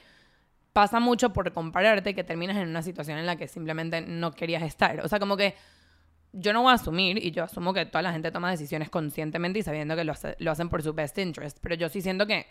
[0.73, 4.63] pasa mucho por compararte que terminas en una situación en la que simplemente no querías
[4.63, 5.01] estar.
[5.01, 5.55] O sea, como que
[6.33, 9.59] yo no voy a asumir, y yo asumo que toda la gente toma decisiones conscientemente
[9.59, 12.45] y sabiendo que lo, lo hacen por su best interest, pero yo sí siento que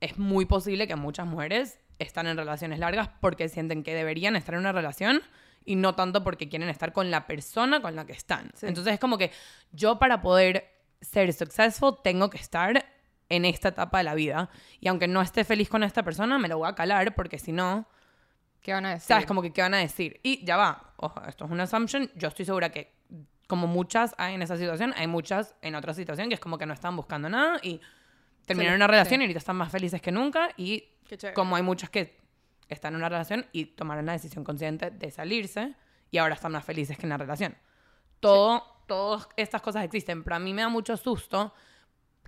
[0.00, 4.54] es muy posible que muchas mujeres están en relaciones largas porque sienten que deberían estar
[4.54, 5.22] en una relación
[5.64, 8.50] y no tanto porque quieren estar con la persona con la que están.
[8.54, 8.66] Sí.
[8.66, 9.30] Entonces es como que
[9.72, 12.84] yo para poder ser successful tengo que estar
[13.28, 16.48] en esta etapa de la vida y aunque no esté feliz con esta persona me
[16.48, 17.86] lo voy a calar porque si no,
[18.60, 19.06] ¿Qué van a decir?
[19.08, 20.20] sabes como que qué van a decir.
[20.22, 22.92] Y ya va, ojo, esto es una assumption, yo estoy segura que
[23.46, 26.66] como muchas hay en esa situación, hay muchas en otra situación que es como que
[26.66, 27.80] no están buscando nada y
[28.46, 29.22] terminaron Sí, una relación sí.
[29.22, 30.84] y ahorita están más felices que nunca y.
[31.34, 32.18] como hay muchas que
[32.68, 35.74] están en una relación y tomaron la decisión consciente de salirse
[36.10, 37.56] y ahora están más felices que en la relación.
[38.20, 41.54] todo, todas estas cosas existen, pero a mí me da mucho susto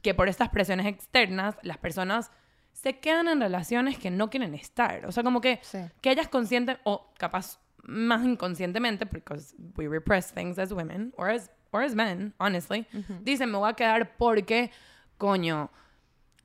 [0.03, 2.31] que por estas presiones externas las personas
[2.73, 5.05] se quedan en relaciones que no quieren estar.
[5.07, 5.79] O sea, como que, Sí.
[6.01, 11.51] que ellas conscientes, o capaz más inconscientemente, because we repress things as women, or as,
[11.73, 12.87] or as men, honestly,
[13.23, 14.71] dicen, me voy a quedar porque,
[15.19, 15.71] coño,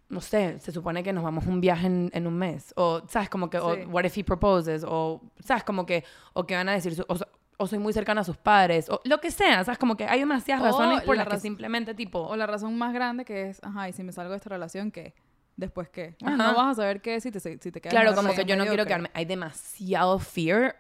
[0.10, 2.74] no sé, se supone que nos vamos a un viaje en, en un mes.
[2.78, 3.30] O, ¿sabes?
[3.30, 3.64] Como que, Sí.
[3.64, 4.86] o what if he proposes?
[4.88, 5.64] O, ¿sabes?
[5.64, 7.18] Como que, o que van a decir, o,
[7.58, 8.90] o soy muy cercana a sus padres.
[8.90, 9.78] O lo que sea, ¿sabes?
[9.78, 12.20] Como que hay demasiadas razones por la las que simplemente, tipo...
[12.22, 14.92] O la razón más grande que es, ajá, y si me salgo de esta relación,
[14.92, 15.14] ¿qué?
[15.56, 16.16] ¿Después qué?
[16.24, 16.36] Ajá.
[16.38, 18.66] no vas a saber qué si te, si te quedas Claro, como que yo no
[18.66, 19.10] quiero quedarme.
[19.16, 20.76] Hay demasiado fear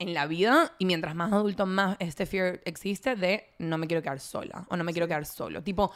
[0.00, 4.02] en la vida y mientras más adulto, más este fear existe de no me quiero
[4.02, 5.62] quedar sola o no me quiero quedar solo.
[5.62, 5.92] Tipo,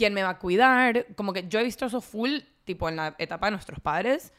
[0.00, 1.14] ¿quién me va a cuidar?
[1.14, 4.32] Como que yo he visto eso full, tipo, en la etapa de nuestros padres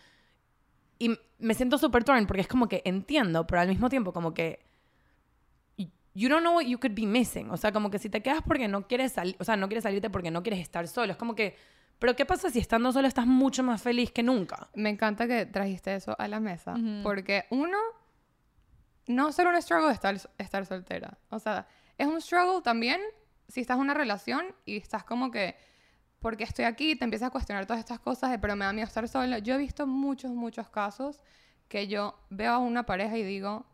[0.97, 4.33] y me siento súper torn porque es como que entiendo, pero al mismo tiempo como
[4.33, 4.65] que
[6.15, 7.51] you don't know what you could be missing.
[7.51, 9.83] O sea, como que si te quedas porque no quieres salir, o sea, no quieres
[9.83, 11.11] salirte porque no quieres estar solo.
[11.11, 11.55] Es como que,
[11.99, 14.67] pero ¿qué pasa si estando solo estás mucho más feliz que nunca?
[14.73, 16.73] Me encanta que trajiste eso a la mesa.
[16.73, 17.03] Ujú.
[17.03, 17.77] Porque uno,
[19.05, 21.19] no solo un struggle estar, estar soltera.
[21.29, 21.67] O sea,
[21.99, 22.99] es un struggle también
[23.51, 25.55] si estás en una relación y estás como que,
[26.19, 28.87] porque estoy aquí, te empiezas a cuestionar todas estas cosas de, pero me da miedo
[28.87, 29.39] estar sola.
[29.39, 31.21] Yo he visto muchos, muchos casos
[31.67, 33.65] que yo veo a una pareja y digo,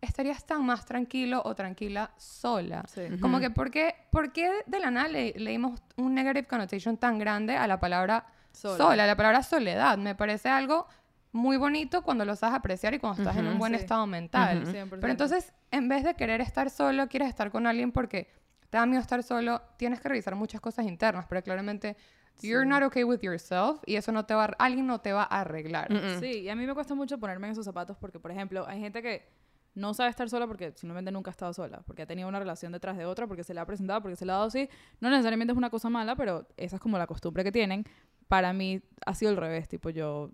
[0.00, 2.84] estarías tan más tranquilo o tranquila sola.
[2.86, 3.02] Sí.
[3.20, 6.96] Como que, ¿por qué, por qué de la nada le, le dimos un negative connotation
[6.96, 8.76] tan grande a la palabra Sola.
[8.76, 9.98] sola, la palabra soledad?
[9.98, 10.86] Me parece algo
[11.32, 13.80] muy bonito cuando lo sabes apreciar y cuando estás en un buen sí.
[13.80, 14.62] estado mental.
[14.62, 14.72] Ujú.
[14.72, 14.98] 100%.
[15.00, 18.30] Pero entonces, en vez de querer estar solo, quieres estar con alguien porque
[18.70, 21.96] te da miedo estar solo, tienes que revisar muchas cosas internas, pero claramente
[22.40, 25.22] you're not okay with yourself y eso no te va a, alguien no te va
[25.22, 25.90] a arreglar.
[25.90, 26.20] Mm-mm.
[26.20, 28.80] Sí, y a mí me cuesta mucho ponerme en esos zapatos porque, por ejemplo, hay
[28.80, 29.26] gente que
[29.74, 32.72] no sabe estar sola porque simplemente nunca ha estado sola, porque ha tenido una relación
[32.72, 34.68] detrás de otra, porque se le ha presentado, porque se le ha dado así.
[35.00, 37.84] No necesariamente es una cosa mala, pero esa es como la costumbre que tienen.
[38.26, 40.30] Para mí ha sido al revés, tipo yo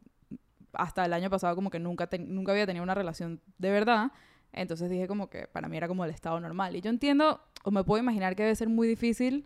[0.72, 4.10] hasta el año pasado como que nunca, nunca había tenido una relación de verdad,
[4.54, 6.74] entonces dije como que para mí era como el estado normal.
[6.76, 9.44] Y yo entiendo, o me puedo imaginar que debe ser muy difícil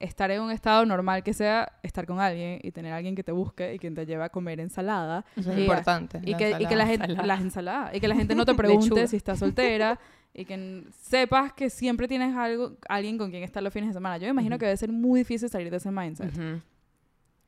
[0.00, 3.22] estar en un estado normal que sea estar con alguien y tener a alguien que
[3.22, 5.24] te busque y quien te lleve a comer ensalada.
[5.36, 6.20] Eso es Y- importante.
[6.24, 8.54] Y la que, y que la gente, las ensaladas, y que la gente no te
[8.54, 9.98] pregunte si estás soltera
[10.34, 14.18] y que sepas que siempre tienes algo, alguien con quien estar los fines de semana.
[14.18, 16.32] Yo me imagino que debe ser muy difícil salir de ese mindset.
[16.36, 16.60] Ujú.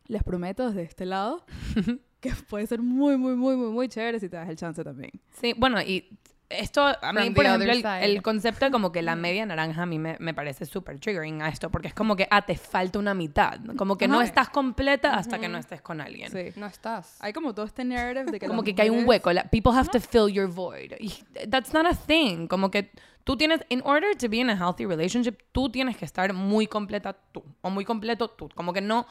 [0.07, 1.45] Les prometo desde este lado
[2.21, 5.11] que puede ser muy, muy, muy, muy, muy chévere si te das el chance también.
[5.41, 6.09] Sí, bueno, y
[6.49, 9.45] esto, a mí, From por the ejemplo, el, el concepto de como que la media
[9.47, 12.43] naranja a mí me, me parece súper triggering a esto, porque es como que, ah,
[12.43, 13.59] te falta una mitad.
[13.77, 14.25] Como que no Ajá.
[14.25, 16.31] estás completa hasta que no estés con alguien.
[16.31, 16.53] Sí.
[16.59, 17.17] No estás.
[17.21, 19.33] Hay como todo este narrative de que Como que, que hay un mujeres- hueco.
[19.33, 20.93] la- people have to fill your void.
[21.01, 21.13] Y
[21.51, 22.47] that's not a thing.
[22.47, 22.91] Como que
[23.25, 26.67] tú tienes, in order to be in a healthy relationship, tú tienes que estar muy
[26.69, 27.43] completa tú.
[27.63, 28.49] O muy completo tú.
[28.55, 29.07] Como que no,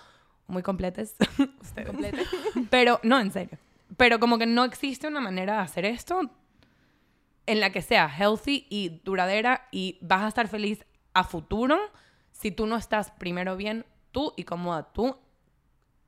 [0.48, 1.16] muy completes.
[1.62, 1.88] ustedes.
[1.88, 2.20] Completa.
[2.70, 3.58] Pero, no, en serio.
[3.98, 6.30] Pero como que no existe una manera de hacer esto
[7.48, 11.78] en la que sea healthy y duradera y vas a estar feliz a futuro
[12.32, 15.18] si tú no estás primero bien tú y cómoda tú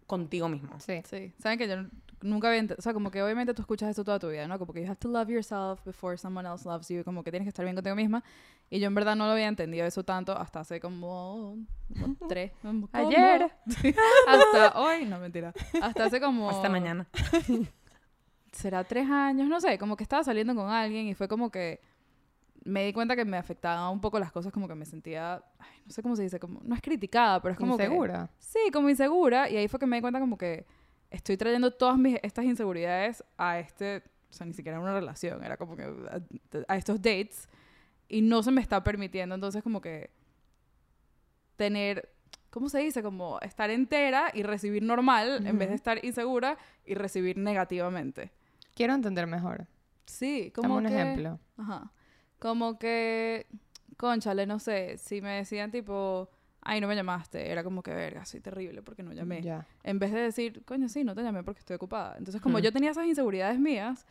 [0.05, 0.79] contigo mismo.
[0.79, 1.01] Sí.
[1.05, 1.75] Sí, saben que yo
[2.21, 4.57] nunca había, o sea, como que obviamente tú escuchas esto toda tu vida, ¿no?
[4.57, 7.45] Como que you have to love yourself before someone else loves you, como que tienes
[7.45, 8.23] que estar bien contigo misma.
[8.69, 11.57] Y yo en verdad no lo había entendido eso tanto hasta hace como,
[12.01, 13.51] como tres, como- Ayer.
[13.81, 13.93] Sí,
[14.27, 17.07] hasta hoy, no mentira, hasta hace como Hasta mañana.
[18.57, 21.79] será tres años, no sé, como que estaba saliendo con alguien y fue como que
[22.63, 25.81] me di cuenta que me afectaban un poco las cosas, como que me sentía, ay,
[25.85, 28.29] no sé cómo se dice, como no es criticada, pero es como que Insegura.
[28.39, 29.49] Sí, como insegura.
[29.49, 30.65] Y ahí fue que me di cuenta como que
[31.09, 35.55] estoy trayendo todas mis, estas inseguridades a este, o sea, ni siquiera una relación, era
[35.55, 36.19] como que a,
[36.67, 37.47] a estos dates.
[38.09, 40.09] Y no se me está permitiendo entonces como que
[41.55, 42.09] tener,
[42.49, 43.01] ¿cómo se dice?
[43.01, 48.31] Como estar entera y recibir normal en vez de estar insegura y recibir negativamente.
[48.77, 49.67] Quiero entender mejor.
[50.05, 50.93] Sí, Dame como un que...
[50.93, 51.39] ejemplo.
[51.57, 51.91] Ajá.
[52.39, 53.47] Como que,
[53.97, 56.29] conchale, no sé, si me decían tipo,
[56.61, 59.41] ay, no me llamaste, era como que, verga, soy terrible porque no llamé.
[59.41, 59.65] Ya.
[59.83, 62.15] En vez de decir, coño, sí, no te llamé porque estoy ocupada.
[62.17, 62.65] Entonces, como Ujú.
[62.65, 64.05] yo tenía esas inseguridades mías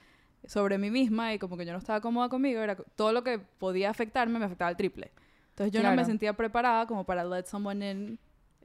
[0.44, 3.38] sobre mí misma y como que yo no estaba cómoda conmigo, era todo lo que
[3.38, 5.12] podía afectarme me afectaba al triple.
[5.50, 6.07] Entonces, yo no me Claro.
[6.09, 8.18] sentía preparada como para let someone in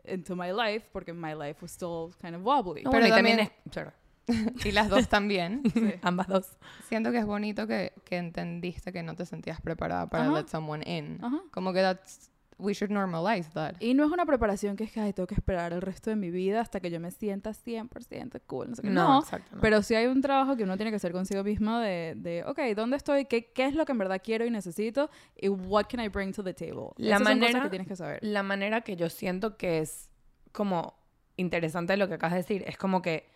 [0.03, 2.81] into my life porque my life was still kind of wobbly.
[2.83, 3.93] No, Pero bueno, y también, también- es...
[4.65, 5.61] Y las dos también.
[5.73, 5.93] Sí.
[6.01, 6.57] Ambas dos.
[6.89, 10.33] Siento que es bonito que, que entendiste que no te sentías preparada para Ajá.
[10.41, 11.17] let someone in.
[11.23, 11.41] Ajá.
[11.51, 13.73] Como que that's we should normalize that.
[13.79, 16.15] Y no es una preparación que es que ay, tengo que esperar el resto de
[16.15, 18.69] mi vida hasta que yo me sienta 100% cool.
[18.69, 18.89] No, sé qué.
[18.91, 19.55] no, exacto.
[19.55, 19.61] no.
[19.61, 22.59] pero sí hay un trabajo que uno tiene que hacer consigo mismo de, de ok,
[22.75, 23.25] ¿dónde estoy?
[23.25, 25.09] ¿Qué, ¿Qué es lo que en verdad quiero y necesito?
[25.35, 26.89] ¿Y what can I bring to the table?
[26.97, 28.19] La Esas son cosas manera- que tienes que saber.
[28.21, 30.11] La manera que yo siento que es
[30.51, 30.93] como
[31.37, 33.30] interesante lo que acabas de decir es como que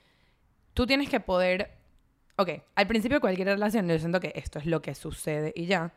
[0.76, 1.72] tú tienes que poder.
[2.36, 5.66] Ok, al principio de cualquier relación, yo siento que esto es lo que sucede y
[5.66, 5.94] ya.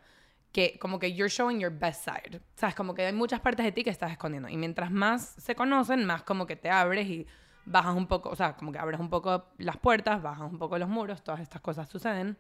[0.53, 2.41] Que como que you're showing your best side.
[2.55, 2.75] ¿Sabes?
[2.75, 4.49] Como que hay muchas partes de ti que estás escondiendo.
[4.49, 7.27] Y mientras más se conocen, más como que te abres y
[7.67, 8.31] bajas un poco.
[8.31, 11.41] O sea, como que abres un poco las puertas, bajas un poco los muros, todas
[11.41, 12.39] estas cosas suceden.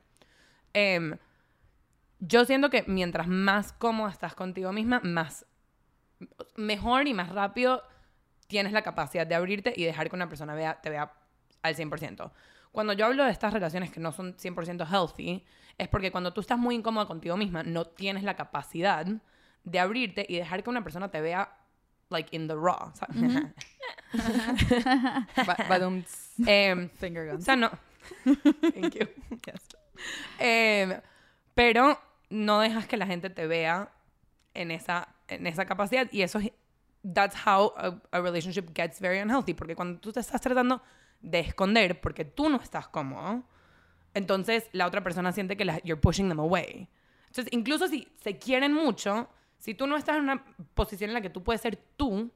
[0.72, 1.18] Em,
[2.20, 5.44] yo siento que mientras más cómoda estás contigo misma, más
[6.57, 7.83] mejor y más rápido
[8.48, 11.12] tienes la capacidad de abrirte y dejar que una persona vea, te vea
[11.62, 12.30] al 100%.
[12.72, 15.44] Cuando yo hablo de estas relaciones que no son 100% healthy,
[15.78, 19.06] es porque cuando tú estás muy incómoda contigo misma, no tienes la capacidad
[19.64, 21.56] de abrirte y dejar que una persona te vea
[22.10, 22.92] like in the raw.
[25.68, 26.40] badum, tss.
[26.46, 27.44] Em, Finger o guns.
[27.44, 27.70] sea, no.
[28.24, 29.08] Thank you.
[30.38, 31.00] Em,
[31.54, 33.90] pero no dejas que la gente te vea
[34.54, 36.50] en esa, en esa capacidad y eso es
[37.14, 40.82] that's how a, a relationship gets very unhealthy porque cuando tú te estás tratando
[41.20, 43.42] de esconder porque tú no estás cómodo
[44.14, 46.88] entonces la otra persona siente que la- you're pushing them away
[47.28, 49.28] entonces incluso si se quieren mucho
[49.59, 52.31] si tú no estás en una posición en la que tú puedes ser tú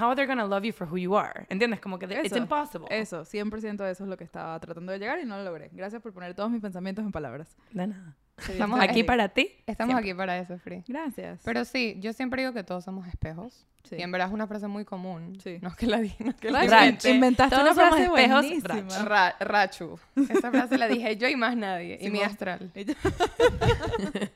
[0.00, 1.80] how are they gonna love you for who you are ¿entiendes?
[1.80, 4.98] como que it's Eso, impossible Eso, 100% de eso es lo que estaba tratando de
[4.98, 5.70] llegar y no lo logré.
[5.72, 7.56] Gracias por poner todos mis pensamientos en palabras.
[7.72, 10.10] de nada Estamos aquí para ti Estamos siempre.
[10.10, 10.84] aquí para eso, Free.
[10.86, 11.40] Gracias.
[11.44, 13.66] Pero sí, yo siempre digo que todos somos espejos.
[13.84, 13.96] Sí.
[13.98, 15.38] Y en verdad es una frase muy común.
[15.42, 15.58] Sí.
[15.62, 16.64] No es que la di- no es que la
[17.04, 19.04] inventaste Todos una somos frase espejos, buenísima.
[19.04, 19.98] Ra- Rachu.
[20.28, 21.98] Esa frase la dije yo y más nadie.
[22.00, 22.70] y mi astral.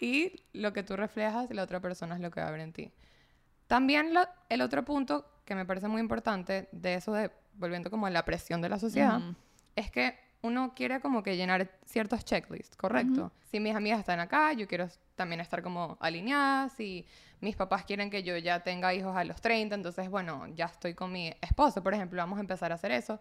[0.00, 2.72] Y lo que tú reflejas, la otra persona es lo que va a ver en
[2.72, 2.92] ti.
[3.66, 8.06] También lo- el otro punto que me parece muy importante de eso de, volviendo como
[8.06, 9.34] a la presión de la sociedad, Ujú.
[9.74, 13.32] es que uno quiere como que llenar ciertos checklists, ¿correcto?
[13.50, 16.68] Si mis amigas están acá, yo quiero también estar como alineada.
[16.68, 17.04] Si
[17.40, 20.94] mis papás quieren que yo ya tenga hijos a los 30, entonces, bueno, ya estoy
[20.94, 23.18] con mi esposo, por ejemplo, vamos a empezar a hacer eso.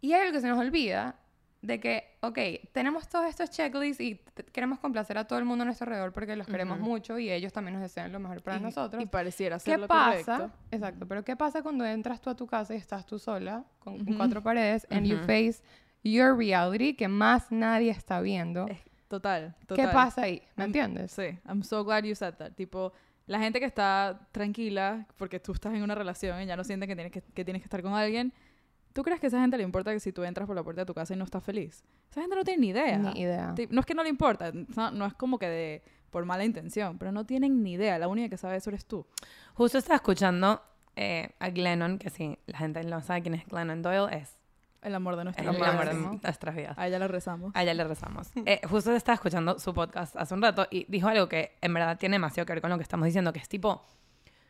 [0.00, 1.16] Y hay algo que se nos olvida
[1.62, 2.38] de que, ok,
[2.72, 4.20] tenemos todos estos checklists y
[4.52, 7.54] queremos complacer a todo el mundo a nuestro alrededor porque los queremos mucho y ellos
[7.54, 9.02] también nos desean lo mejor para Y- nosotros.
[9.02, 10.36] Y pareciera ¿Qué ser lo pasa?
[10.36, 10.56] correcto.
[10.72, 13.94] Exacto, pero ¿qué pasa cuando entras tú a tu casa y estás tú sola, con
[14.02, 14.14] Ujú.
[14.18, 15.62] cuatro paredes, and you face
[16.04, 18.66] your reality que más nadie está viendo?
[18.68, 19.92] Es- Total, ¿Qué total.
[19.92, 20.42] pasa ahí?
[20.56, 21.12] ¿Me Am- entiendes?
[21.12, 22.52] Sí, I'm so glad you said that.
[22.52, 22.92] Tipo,
[23.26, 26.86] la gente que está tranquila porque tú estás en una relación y ya no siente
[26.86, 28.32] que tienes que, que tienes que estar con alguien,
[28.92, 30.82] ¿tú crees que a esa gente le importa que si tú entras por la puerta
[30.82, 31.84] de tu casa y no estás feliz?
[32.10, 32.98] Esa gente no tiene ni idea.
[32.98, 33.54] Ni idea.
[33.70, 36.98] No es que no le importa, no, no es como que de por mala intención,
[36.98, 37.98] pero no tienen ni idea.
[37.98, 39.06] La única que sabe eso eres tú.
[39.54, 40.60] Justo estaba escuchando
[40.96, 44.36] eh, a Glennon, que si la gente no sabe quién es Glennon Doyle, es
[44.84, 45.68] El amor de el nuestra Lo vida.
[45.70, 46.78] amor de nuestras vidas.
[46.78, 47.50] A ella le rezamos.
[47.56, 48.28] A ella le rezamos.
[48.46, 51.96] Eh, justo estaba escuchando su podcast hace un rato y dijo algo que en verdad
[51.98, 53.84] tiene demasiado que ver con lo que estamos diciendo, que es tipo,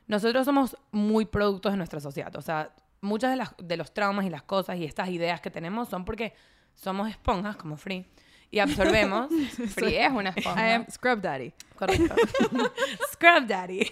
[0.06, 2.34] nosotros somos muy productos de nuestra sociedad.
[2.36, 5.50] O sea, muchas de, las, de los traumas y las cosas y estas ideas que
[5.50, 6.34] tenemos son porque
[6.74, 8.04] somos esponjas, como Free,
[8.50, 9.28] y absorbemos.
[9.74, 10.74] Free es una I esponja.
[10.74, 11.52] am Scrub Daddy.
[11.76, 12.14] Correcto.
[13.12, 13.90] Scrub Daddy.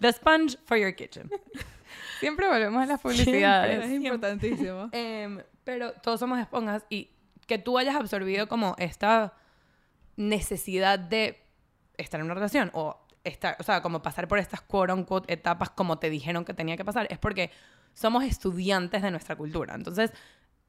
[0.00, 1.30] The sponge for your kitchen.
[2.20, 3.90] Siempre volvemos a las Es publicidades.
[3.90, 4.88] importantísimo.
[4.92, 7.10] Em, pero todos somos esponjas y
[7.46, 9.34] que tú hayas absorbido como esta
[10.16, 11.42] necesidad de
[11.96, 15.70] estar en una relación o estar, o sea, como pasar por estas quote unquote etapas
[15.70, 17.50] como te dijeron que tenía que pasar, es porque
[17.94, 19.74] somos estudiantes de nuestra cultura.
[19.74, 20.12] Entonces,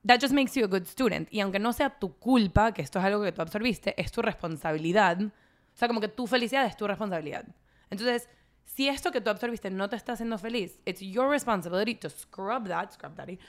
[0.06, 1.28] that just makes you a good student.
[1.32, 4.22] Y aunque no sea tu culpa, que esto es algo que tú absorbiste, es tu
[4.22, 5.22] responsabilidad.
[5.22, 5.32] O
[5.78, 7.46] sea, como que tu felicidad es tu responsabilidad.
[7.90, 8.30] Entonces,
[8.68, 12.68] si esto que tú absorbiste no te está haciendo feliz, it's your responsibility to scrub
[12.68, 13.40] that, scrub daddy,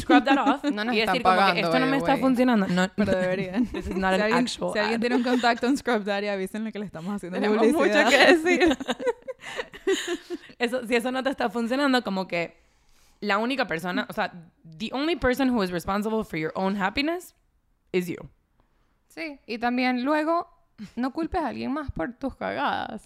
[0.00, 2.68] scrub that off No nos y decir como que pagando, esto no me está funcionando.
[2.68, 3.66] No, Pero deberían.
[3.72, 5.00] This is si not an alguien, actual si alguien ad.
[5.00, 8.04] tiene un contacto en Scrub Daddy, avísenle que le estamos haciendo Tenemos publicidad.
[8.04, 8.78] mucho que decir.
[10.58, 12.56] Eso, si eso no te está funcionando, como que
[13.20, 14.32] la única persona, o sea,
[14.78, 17.34] the only person who is responsible for your own happiness
[17.92, 18.16] is you.
[19.08, 20.48] Sí, y también luego
[20.96, 23.04] no culpes a alguien más por tus cagadas.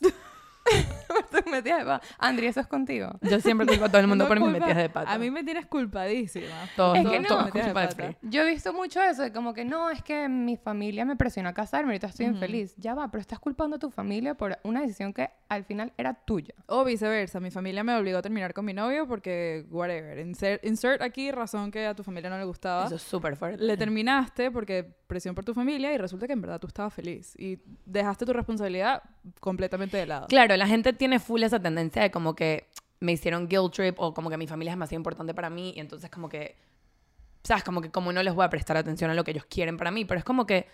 [1.30, 2.06] tus metidas de pata.
[2.18, 3.10] Andri, eso es contigo.
[3.22, 5.12] Yo siempre culpo a todo el mundo No por mis culpa- metidas de pata.
[5.12, 6.46] A mí me tienes culpadísima.
[6.76, 7.46] todo, Es que todo no.
[7.46, 8.16] es culpa de Free.
[8.22, 11.48] Yo he visto mucho eso, de como que no, es que mi familia me presionó
[11.48, 12.34] a casarme, ahorita estoy Ujú.
[12.34, 12.74] infeliz.
[12.76, 16.14] Ya va, pero estás culpando a tu familia por una decisión que al final era
[16.14, 16.54] tuya.
[16.66, 21.02] O viceversa, mi familia me obligó a terminar con mi novio porque, whatever, insert, insert
[21.02, 22.86] aquí razón que a tu familia no le gustaba.
[22.86, 23.62] Eso es súper fuerte.
[23.64, 27.34] Le terminaste porque presión por tu familia y resulta que en verdad tú estabas feliz
[27.36, 29.02] y dejaste tu responsabilidad
[29.40, 30.26] completamente de lado.
[30.28, 32.68] Claro, la gente tiene full esa tendencia de como que
[33.00, 35.80] me hicieron guilt trip o como que mi familia es demasiado importante para mí y
[35.80, 36.54] entonces como que,
[37.42, 39.76] sabes, como que como no les voy a prestar atención a lo que ellos quieren
[39.78, 40.66] para mí, pero es como que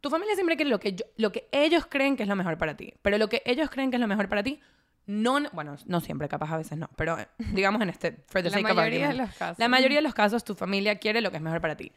[0.00, 2.56] tu familia siempre quiere lo que, yo- lo que ellos creen que es lo mejor
[2.58, 4.60] para ti, pero lo que ellos creen que es lo mejor para ti,
[5.06, 7.16] no, bueno, no siempre, capaz a veces no, pero
[7.52, 9.58] digamos en este, for the La sake of mayoría de los casos.
[9.58, 11.90] La mayoría de los casos tu familia quiere lo que es mejor para ti,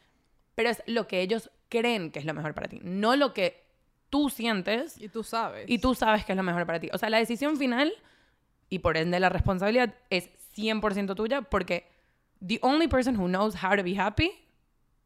[0.55, 3.66] pero es lo que ellos creen que es lo mejor para ti, no lo que
[4.09, 5.65] tú sientes Y tú sabes.
[5.67, 6.89] y tú sabes que es lo mejor para ti.
[6.93, 7.91] O sea, la decisión final
[8.69, 11.89] y por ende la responsabilidad es 100% tuya porque
[12.45, 14.31] the only person who knows how to be happy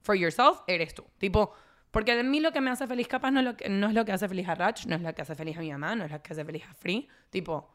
[0.01, 1.03] for yourself eres tú.
[1.17, 1.53] Tipo,
[1.91, 3.93] porque de mí lo que me hace feliz capaz no es lo que, no es
[3.93, 5.95] lo que hace feliz a Rach, no es lo que hace feliz a mi mamá,
[5.95, 7.07] no es lo que hace feliz a Free.
[7.29, 7.69] Tipo,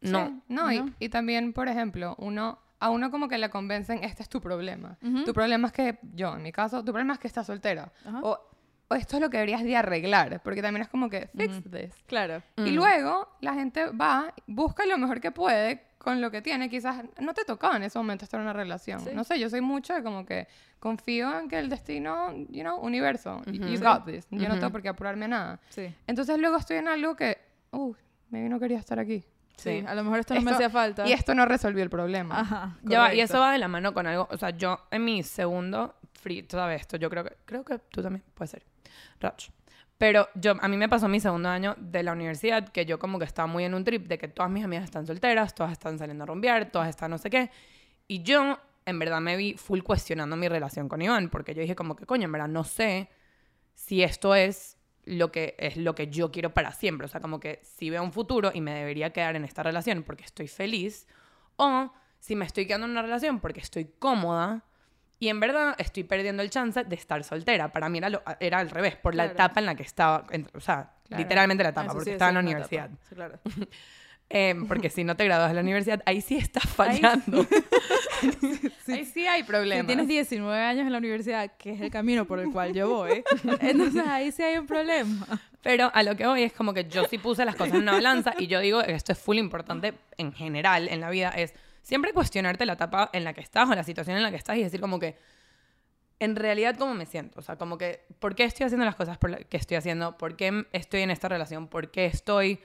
[0.00, 0.26] no.
[0.26, 0.90] Sí, no, y- No.
[0.98, 4.98] Y, también, por ejemplo, uno, a uno como que le convencen, este es tu problema.
[5.02, 5.24] Ujú.
[5.24, 7.92] Tu problema es que, yo en mi caso, tu problema es que estás soltera.
[8.06, 8.20] Ajá.
[8.22, 8.55] O, o
[8.90, 11.70] esto es lo que deberías de arreglar, porque también es como que, fix Ujú.
[11.70, 11.94] this.
[12.06, 12.42] Claro.
[12.56, 12.74] Y Mm.
[12.74, 16.68] luego la gente va, busca lo mejor que puede con lo que tiene.
[16.70, 19.00] Quizás no te tocaba en ese momento estar en una relación.
[19.00, 19.10] Sí.
[19.12, 20.46] No sé, yo soy mucho de como que
[20.78, 23.68] confío en que el destino, you know, universo, y- Ujú.
[23.72, 24.26] you got this.
[24.30, 24.60] Yo no Ujú.
[24.60, 25.60] tengo por qué apurarme a nada.
[25.70, 25.92] Sí.
[26.06, 27.38] Entonces luego estoy en algo que,
[27.72, 27.92] uh,
[28.30, 29.24] maybe no quería estar aquí.
[29.56, 29.80] Sí.
[29.80, 29.84] Sí.
[29.86, 31.08] A lo mejor esto no me Esto- hacía falta.
[31.08, 32.38] Y esto no resolvió el problema.
[32.40, 32.76] Ajá.
[32.82, 34.28] Ya va, y eso va de la mano con algo.
[34.30, 35.94] O sea, yo en mi segundo
[36.26, 38.64] free, tú sabes esto, yo creo que, creo que tú también, puede ser.
[39.96, 43.20] Pero yo, a mí me pasó mi segundo año de la universidad que yo como
[43.20, 45.98] que estaba muy en un trip de que todas mis amigas están solteras, todas están
[45.98, 47.50] saliendo a rumbear, todas están no sé qué.
[48.08, 51.76] Y yo, en verdad, me vi full cuestionando mi relación con Iván porque yo dije
[51.76, 53.08] como que, coño, en verdad, no sé
[53.74, 57.06] si esto es lo que es lo que yo quiero para siempre.
[57.06, 60.02] O sea, como que si veo un futuro y me debería quedar en esta relación
[60.02, 61.06] porque estoy feliz,
[61.54, 64.64] o si me estoy quedando en una relación porque estoy cómoda
[65.18, 67.72] y en verdad estoy perdiendo el chance de estar soltera.
[67.72, 69.34] Para mí era, lo- era al revés, por la Claro.
[69.34, 71.22] etapa en la que estaba, en- o sea, Claro.
[71.22, 72.90] literalmente la Ah, etapa, eso porque sí, estaba en sí, la universidad.
[73.08, 73.38] Sí, claro.
[74.28, 77.46] Eh, porque si no te gradúas de la universidad, ahí sí estás fallando.
[78.88, 79.82] Ahí sí hay problemas.
[79.82, 82.88] Si tienes 19 años en la universidad, que es el camino por el cual yo
[82.88, 83.22] voy,
[83.60, 85.26] entonces ahí sí hay un problema.
[85.62, 87.92] Pero a lo que voy es como que yo sí puse las cosas en una
[87.92, 91.54] balanza y yo digo esto es full importante en general en la vida, es
[91.86, 94.56] siempre cuestionarte la etapa en la que estás o la situación en la que estás
[94.56, 95.16] y decir como que
[96.18, 99.18] en realidad cómo me siento, o sea, como que por qué estoy haciendo las cosas
[99.18, 102.58] por la- que estoy haciendo, por qué estoy en esta relación, por qué estoy,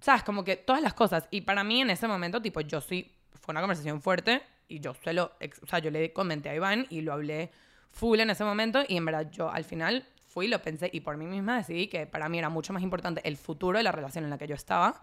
[0.00, 1.28] sabes, como que todas las cosas.
[1.30, 4.94] Y para mí en ese momento, tipo, yo sí, fue una conversación fuerte y yo
[4.94, 7.52] suelo, ex- o sea, yo le comenté a Iván y lo hablé
[7.92, 11.16] full en ese momento y en verdad yo al final fui, lo pensé y por
[11.16, 14.24] mí misma decidí que para mí era mucho más importante el futuro de la relación
[14.24, 15.00] en la que yo estaba,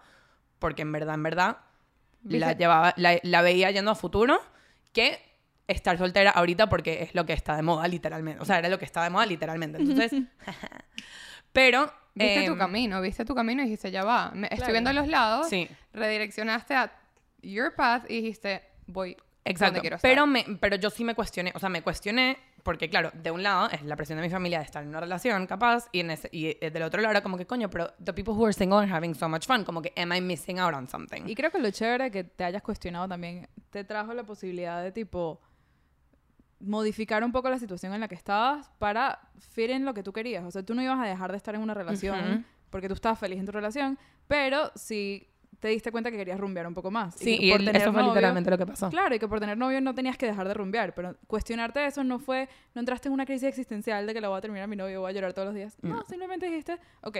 [0.58, 1.56] porque en verdad, en verdad,
[2.28, 4.40] la, llevaba, la, la veía yendo a futuro
[4.92, 5.18] que
[5.68, 8.40] estar soltera ahorita porque es lo que está de moda literalmente.
[8.40, 9.78] O sea, era lo que está de moda literalmente.
[9.78, 10.12] Entonces,
[11.52, 11.92] pero...
[12.14, 14.30] Viste tu em, camino, viste tu camino y dijiste, ya va.
[14.30, 14.54] Me- Claro.
[14.62, 15.68] Estoy viendo los lados, Sí.
[15.92, 16.90] redireccionaste a
[17.42, 19.66] your path y dijiste, voy Exacto.
[19.66, 20.10] donde quiero estar.
[20.10, 23.44] Pero, me, pero yo sí me cuestioné, o sea, me cuestioné porque, claro, de un
[23.44, 26.10] lado es la presión de mi familia de estar en una relación, capaz, y, en
[26.10, 28.52] ese, y eh, del otro lado era como que, coño, pero the people who are
[28.52, 31.22] single are having so much fun, como que, am I missing out on something?
[31.28, 34.90] Y creo que lo chévere que te hayas cuestionado también te trajo la posibilidad de
[34.90, 35.40] tipo
[36.58, 40.12] modificar un poco la situación en la que estabas para fit en lo que tú
[40.12, 40.42] querías.
[40.44, 42.44] O sea, tú no ibas a dejar de estar en una relación Ujú.
[42.68, 45.28] porque tú estabas feliz en tu relación, pero si
[45.60, 47.14] te diste cuenta que querías rumbear un poco más.
[47.14, 48.90] sí, que y por el- tener eso fue novio- literalmente lo que pasó.
[48.90, 52.04] Claro, y que por tener novio no tenías que dejar de rumbear, pero cuestionarte eso
[52.04, 54.76] no fue, no entraste en una crisis existencial de que la voy a terminar mi
[54.76, 55.76] novio, voy a llorar todos los días.
[55.82, 56.04] No, No.
[56.04, 57.18] simplemente dijiste, ok,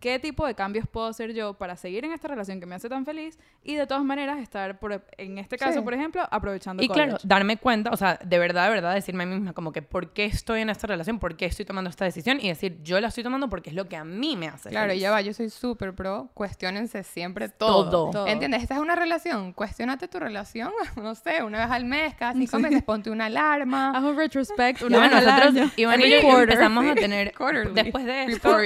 [0.00, 2.88] ¿qué tipo de cambios puedo hacer yo para seguir en esta relación que me hace
[2.88, 5.84] tan feliz y de todas maneras estar, por, en este caso, Sí.
[5.84, 7.26] por ejemplo, aprovechando Y claro, college?
[7.28, 10.12] darme cuenta, o sea, de verdad, de verdad, decirme a mí misma como que por
[10.12, 13.08] qué estoy en esta relación, por qué estoy tomando esta decisión y decir, yo la
[13.08, 15.02] estoy tomando porque es lo que a mí me hace Claro, feliz.
[15.02, 16.30] ya va, yo soy súper pro.
[16.34, 17.90] Cuestiónense siempre todo.
[17.90, 18.10] Todo.
[18.10, 18.26] Todo.
[18.26, 18.62] ¿Entiendes?
[18.62, 19.52] Esta es una relación.
[19.52, 23.90] Cuestiónate tu relación, no sé, una vez al mes, cada cinco meses, ponte una alarma.
[23.96, 25.70] Haz un retrospect una Iván, vez al nosotros, año.
[25.76, 27.72] Iván y yo empezamos a tener, Quarterly.
[27.74, 28.56] después de esto.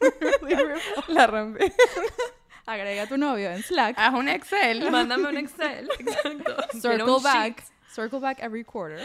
[1.08, 1.64] La rompí.
[2.66, 3.96] Agrega a tu novio en Slack.
[3.98, 4.90] Haz un Excel.
[4.90, 5.88] mándame un Excel.
[5.98, 6.56] Exacto.
[6.80, 7.22] Circle un sheet.
[7.24, 7.64] back.
[7.92, 9.00] Circle back every quarter.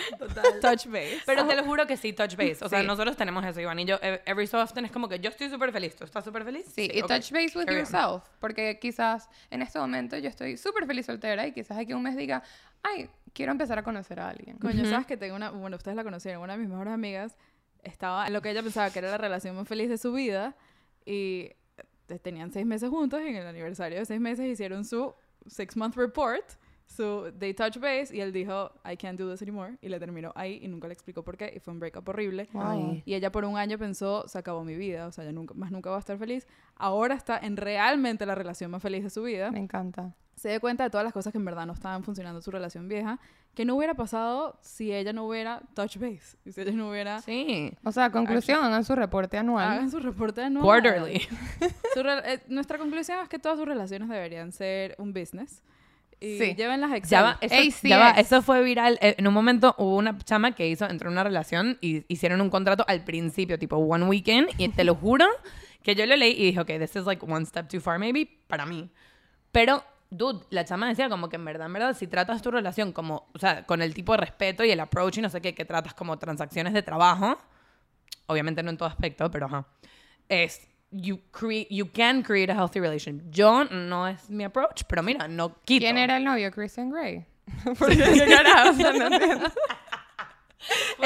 [0.61, 1.19] Touch base.
[1.25, 2.57] Pero te lo juro que sí, touch base.
[2.63, 2.85] O sea, Sí.
[2.87, 3.97] nosotros tenemos eso, Iván y yo.
[3.99, 5.95] eh, Every so often es como que yo estoy súper feliz.
[5.95, 6.67] ¿Tú estás súper feliz?
[6.71, 7.07] Sí, y ok.
[7.07, 7.85] touch base with Carry on.
[7.85, 8.23] yourself.
[8.39, 12.15] Porque quizás en este momento yo estoy súper feliz soltera y quizás aquí un mes
[12.15, 12.43] diga,
[12.83, 14.59] ay, quiero empezar a conocer a alguien.
[14.59, 17.35] Coño, sabes que tengo una, bueno, ustedes la conocieron, una de mis mejores amigas
[17.85, 20.55] estaba en lo que ella pensaba que era la relación más feliz de su vida
[21.05, 21.51] y
[22.05, 25.13] te- tenían seis meses juntos y en el aniversario de seis meses hicieron su
[25.47, 26.43] six month report,
[26.87, 30.31] su they touch base y él dijo I can't do this anymore y le terminó
[30.35, 32.47] ahí y nunca le explicó por qué y fue un breakup horrible.
[32.53, 33.01] Wow.
[33.05, 35.71] Y ella por un año pensó, se acabó mi vida, o sea, ya nunca, más
[35.71, 36.45] nunca va a estar feliz.
[36.75, 39.51] Ahora está en realmente la relación más feliz de su vida.
[39.51, 40.13] Me encanta.
[40.35, 42.51] Se dio cuenta de todas las cosas que en verdad no estaban funcionando en su
[42.51, 43.19] relación vieja,
[43.53, 47.21] que no hubiera pasado si ella no hubiera touch base, si ella no hubiera...
[47.21, 47.71] Sí.
[47.85, 49.65] O sea, conclusión, hagan su reporte anual.
[49.71, 50.63] Hagan su reporte anual.
[50.65, 51.21] Quarterly.
[51.93, 55.63] Su eh, nuestra conclusión es que todas sus relaciones deberían ser un business.
[56.19, 56.55] Y Sí.
[56.55, 57.11] lleven las Excel.
[57.11, 57.81] Ya va, eso, ACS.
[57.83, 58.97] ya va, eso fue viral.
[59.01, 62.41] Eh, En un momento hubo una chama que hizo, entró en una relación y hicieron
[62.41, 65.25] un contrato al principio, tipo one weekend, y te lo juro
[65.83, 68.27] que yo lo leí y dije, ok, this is like one step too far maybe,
[68.47, 68.89] para mí.
[69.51, 72.91] Pero, dude, la chama decía como que en verdad, en verdad, si tratas tu relación
[72.91, 75.53] como, o sea, con el tipo de respeto y el approach y no sé qué,
[75.53, 77.37] que tratas como transacciones de trabajo,
[78.27, 79.67] obviamente no en todo aspecto, pero ajá,
[80.29, 83.29] es, you, create, you can create a healthy relationship.
[83.29, 85.83] Yo no es mi approach, pero mira, no quito.
[85.83, 86.51] ¿Quién era el novio?
[86.51, 87.25] Christian Grey.
[87.79, 89.51] Porque qué carajo, o sea, no entiendo.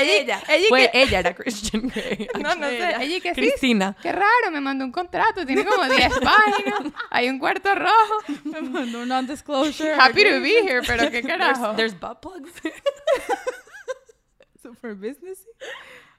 [0.02, 2.28] Ella, ella y fue que- ella era Christian Grey.
[2.42, 2.96] No, no sé.
[3.02, 3.42] Ella que sí.
[3.42, 3.96] Cristina.
[4.02, 8.14] Qué raro, me mandó un contrato, tiene como 10 páginas, hay un cuarto rojo.
[8.44, 9.94] Me mandó un non-disclosure.
[9.94, 11.76] Happy to be here, pero qué There's, carajo.
[11.76, 12.52] there's butt plugs.
[14.62, 15.48] Super businessy.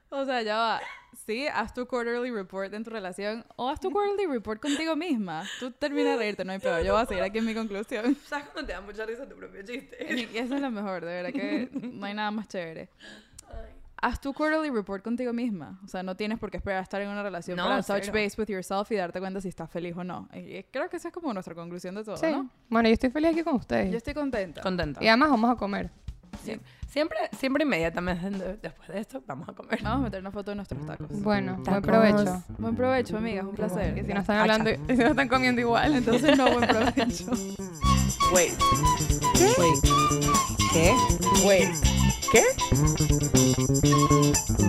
[0.09, 0.81] O sea, ya va.
[1.27, 5.45] Sí, haz tu quarterly report en tu relación o haz tu quarterly report contigo misma.
[5.61, 6.83] Tú terminas de reírte, no hay peor.
[6.83, 8.17] Yo voy a seguir aquí en mi conclusión.
[8.27, 10.29] ¿Sabes cuando te da mucha risa tu propio chiste?
[10.33, 12.89] Y eso es lo mejor, de verdad que no hay nada más chévere.
[14.03, 15.79] Haz tu quarterly report contigo misma.
[15.85, 18.07] O sea, no tienes por qué esperar a estar en una relación No, para touch
[18.09, 20.29] base with yourself y darte cuenta si estás feliz o no.
[20.35, 22.27] Y creo que esa es como nuestra conclusión de todo, Sí.
[22.31, 22.49] ¿no?
[22.71, 23.91] Bueno, yo estoy feliz aquí con ustedes.
[23.91, 24.63] Yo estoy contenta.
[24.63, 25.01] Contento.
[25.03, 25.91] Y además vamos a comer.
[26.45, 26.59] Sí.
[26.89, 29.81] Siempre, siempre inmediatamente de- después de esto vamos a comer.
[29.83, 31.09] Vamos a meter una foto de nuestros tacos.
[31.23, 32.43] Bueno, buen provecho.
[32.59, 33.45] Buen provecho, amigas.
[33.45, 33.95] Un placer.
[33.95, 35.95] Que si no están hablando, si no están comiendo igual.
[35.97, 37.05] Entonces, no, buen provecho.
[38.33, 38.53] Wait.
[39.59, 39.85] Wait.
[40.73, 40.95] ¿Qué?
[41.45, 41.75] Wait.
[42.33, 42.45] ¿Qué?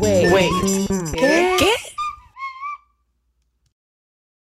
[0.01, 0.31] Wait.
[0.31, 0.49] Wait.
[1.13, 1.55] ¿Qué?
[1.59, 1.80] ¿Qué?